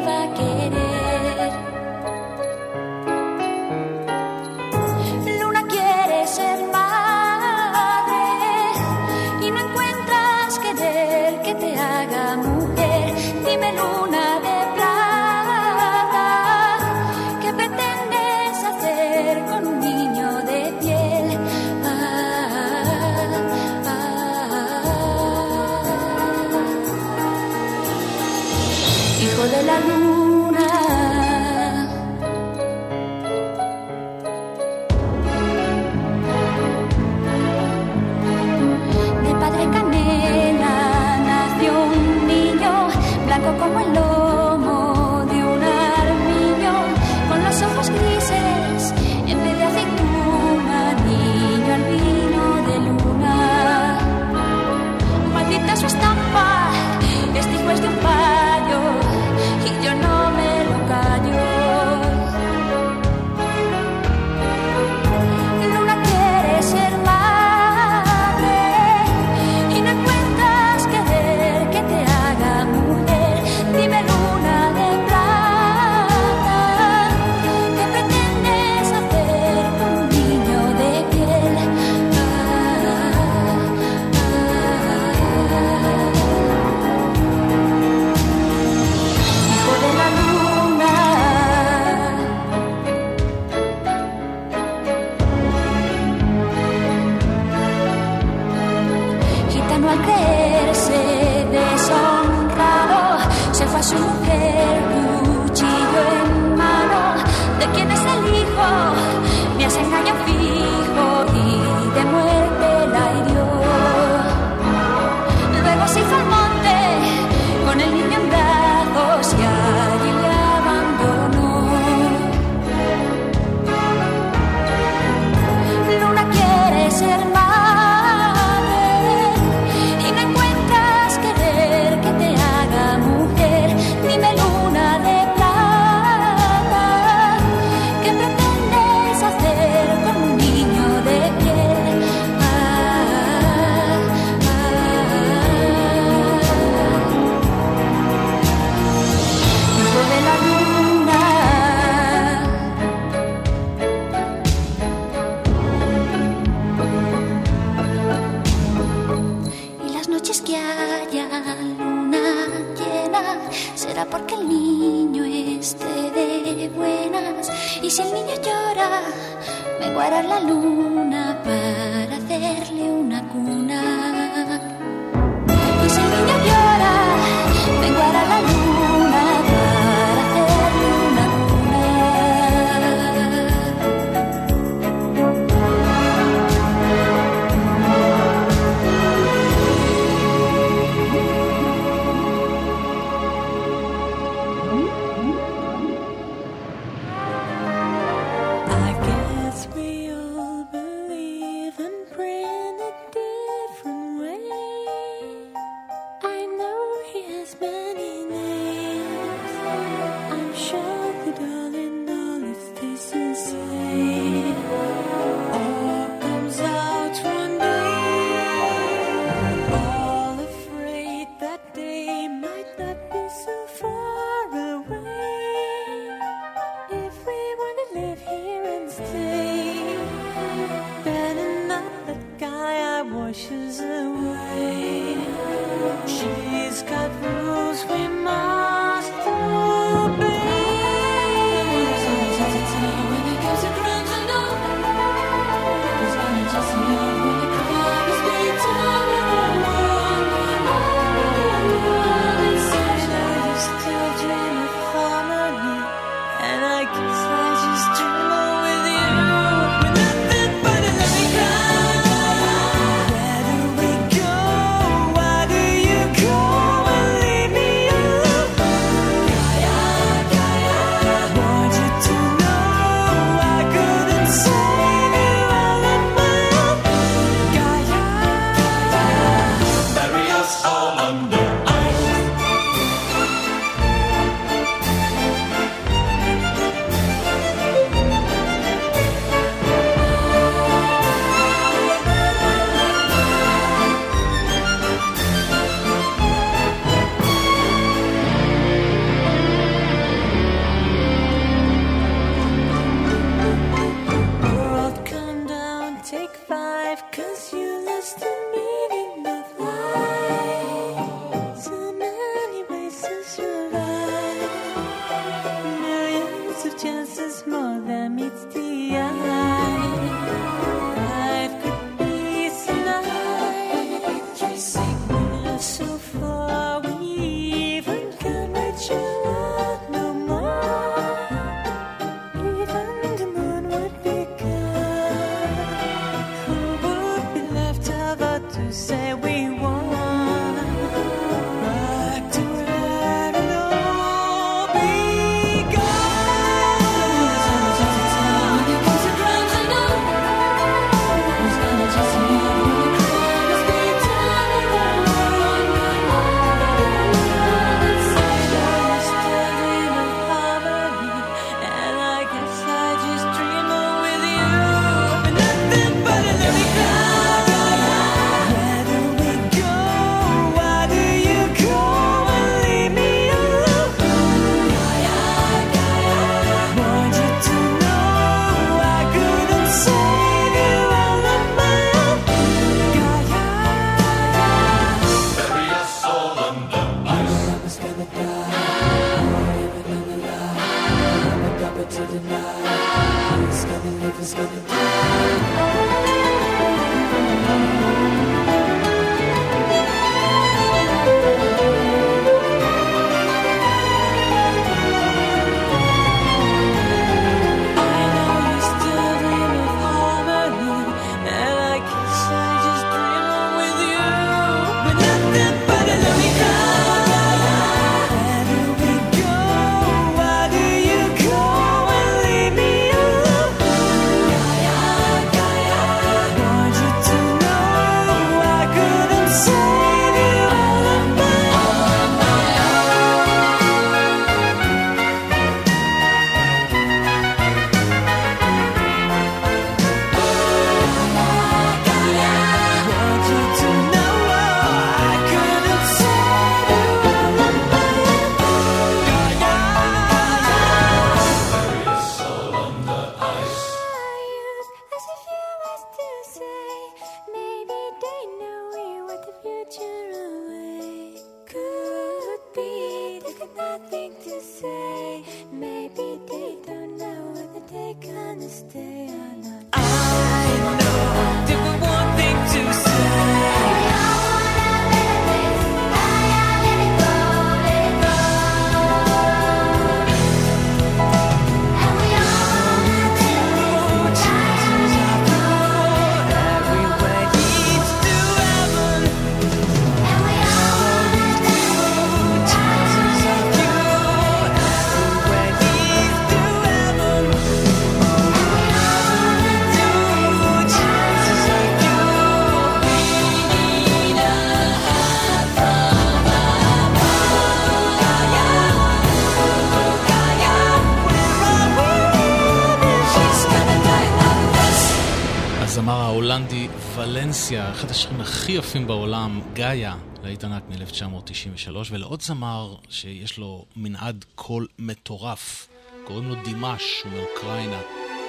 [518.48, 525.68] הכי יפים בעולם, גאיה, להיט ענק מ-1993, ולעוד זמר שיש לו מנעד קול מטורף,
[526.04, 527.82] קוראים לו דימש, הוא מאוקראינה.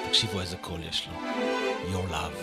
[0.08, 1.18] תקשיבו איזה קול יש לו.
[1.92, 2.36] Your Love.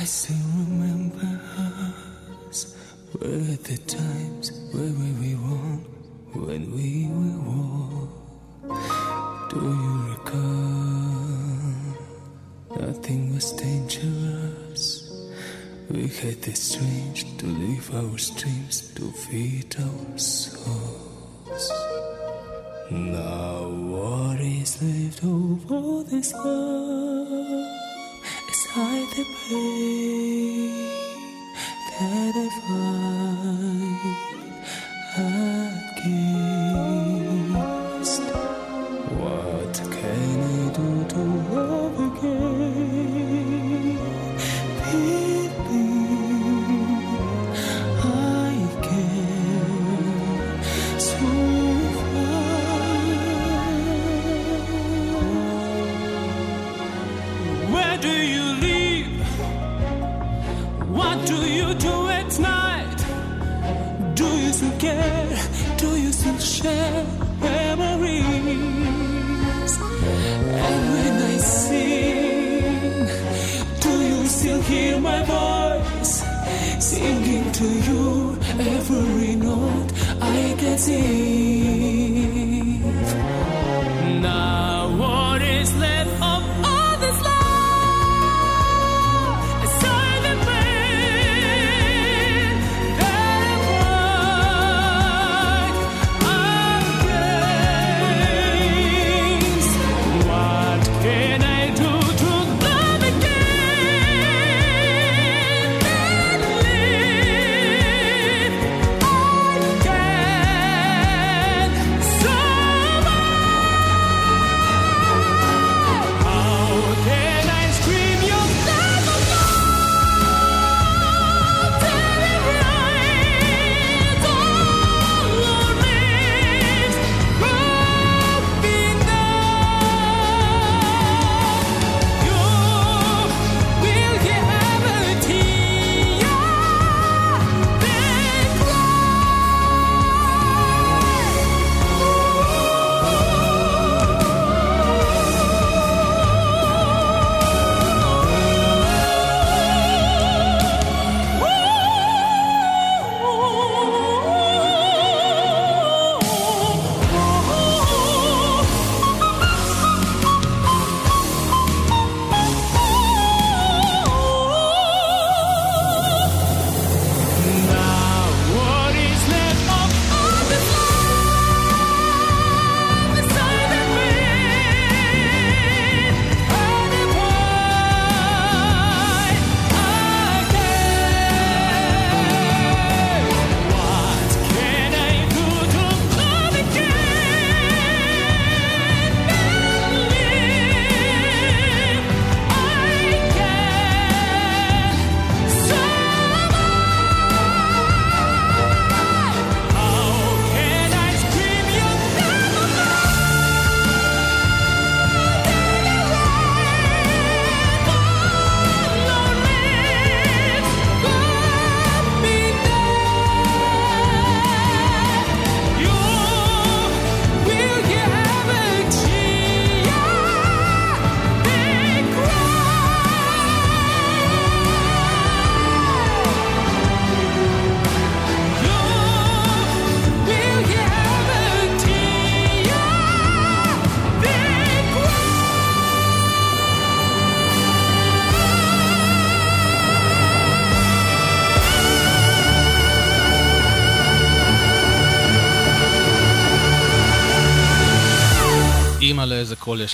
[0.00, 1.40] I still remember
[2.48, 2.76] us
[3.14, 4.17] with the time.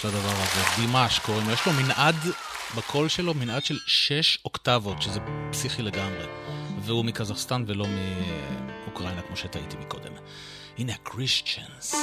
[0.04, 2.16] לדבר הזה, דימש קוראים לו, יש לו מנעד
[2.76, 5.20] בקול שלו, מנעד של שש אוקטבות, שזה
[5.50, 6.24] פסיכי לגמרי.
[6.80, 7.86] והוא מקזחסטן ולא
[8.86, 10.12] מאוקראינה, כמו שטעיתי מקודם.
[10.78, 11.94] הנה הקריסטיאנס.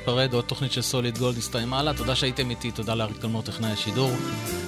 [0.00, 1.94] ניפרד, עוד תוכנית של סוליד גולד הסתיימה לה.
[1.94, 4.10] תודה שהייתם איתי, תודה לאריק תלמור טכנאי השידור.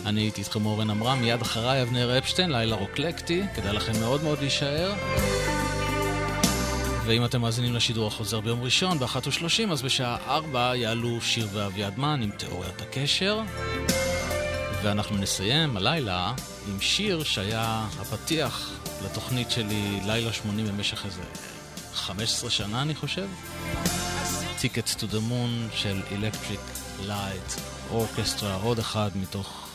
[0.07, 4.39] אני הייתי איתכם אורן עמרם, מיד אחריי אבנר אפשטיין, לילה רוקלקטי, כדאי לכם מאוד מאוד
[4.41, 4.93] להישאר.
[7.07, 12.21] ואם אתם מאזינים לשידור החוזר ביום ראשון, ב-13:30, אז בשעה 4 יעלו שיר ואביעד מן
[12.23, 13.41] עם תיאוריית הקשר.
[14.83, 16.33] ואנחנו נסיים הלילה
[16.69, 18.71] עם שיר שהיה הפתיח
[19.05, 21.23] לתוכנית שלי לילה 80 במשך איזה
[21.95, 23.27] 15 שנה אני חושב.
[24.63, 26.61] Tickets to the Moon של Electric
[27.09, 27.61] Light
[27.93, 29.69] Orchestra, עוד אחד מתוך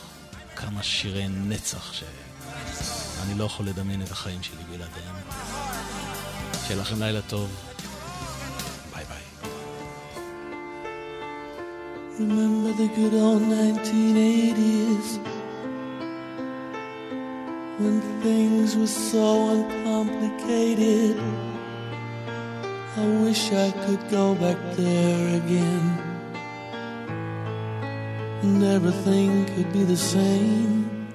[0.56, 5.14] כמה שירי נצח שאני לא יכול לדמיין את החיים שלי בלעדיהם.
[6.66, 7.50] שיהיה לכם לילה טוב.
[8.94, 9.50] ביי ביי.
[12.18, 15.08] Remember the good old 1980s
[17.80, 21.43] when things were so uncomplicated.
[23.24, 25.86] Wish I could go back there again
[28.42, 31.08] and everything could be the same.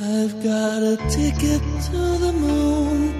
[0.00, 1.60] I've got a ticket
[1.90, 3.12] to the moon.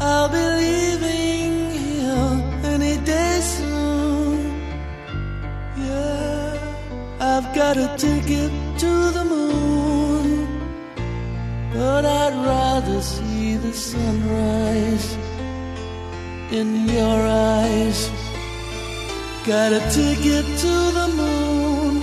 [0.00, 2.32] I'll be leaving here
[2.74, 4.40] any day soon.
[5.78, 6.58] Yeah,
[7.20, 8.50] I've got a ticket
[8.80, 10.48] to the moon,
[11.72, 15.29] but I'd rather see the sunrise
[16.52, 18.10] in your eyes.
[19.46, 22.02] Got a ticket to the moon.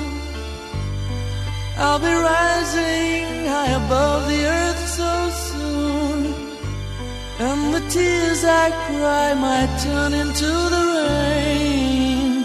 [1.77, 6.33] I'll be rising high above the earth so soon.
[7.39, 12.43] And the tears I cry might turn into the rain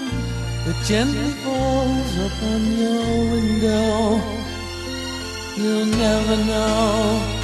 [0.64, 3.04] that gently falls upon your
[3.34, 4.20] window.
[5.56, 7.41] You'll never know.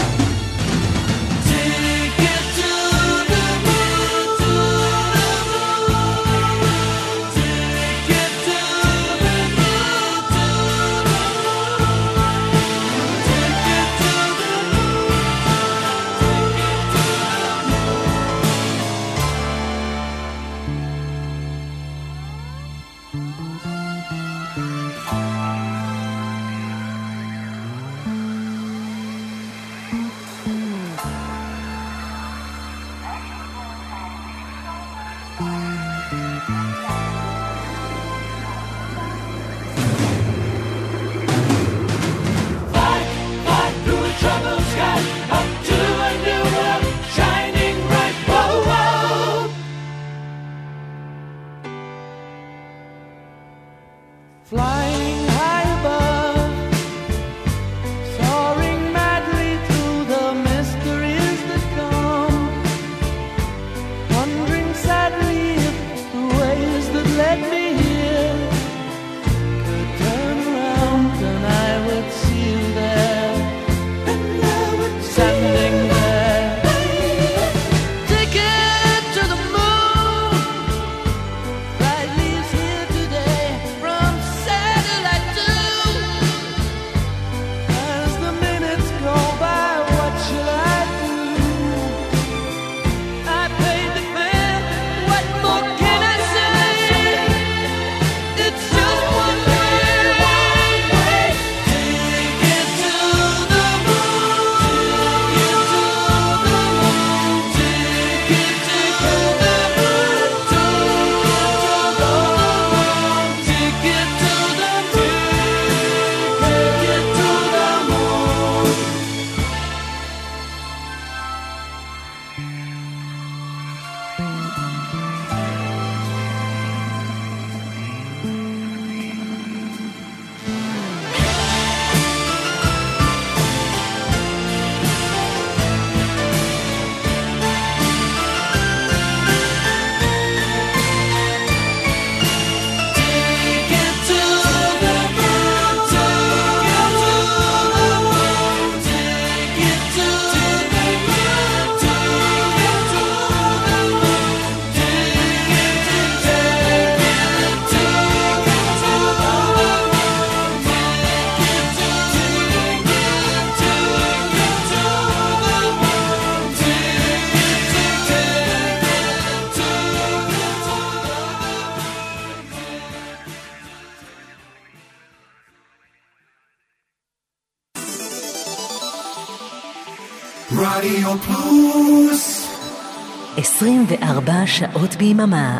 [184.46, 185.57] שעות ביממה.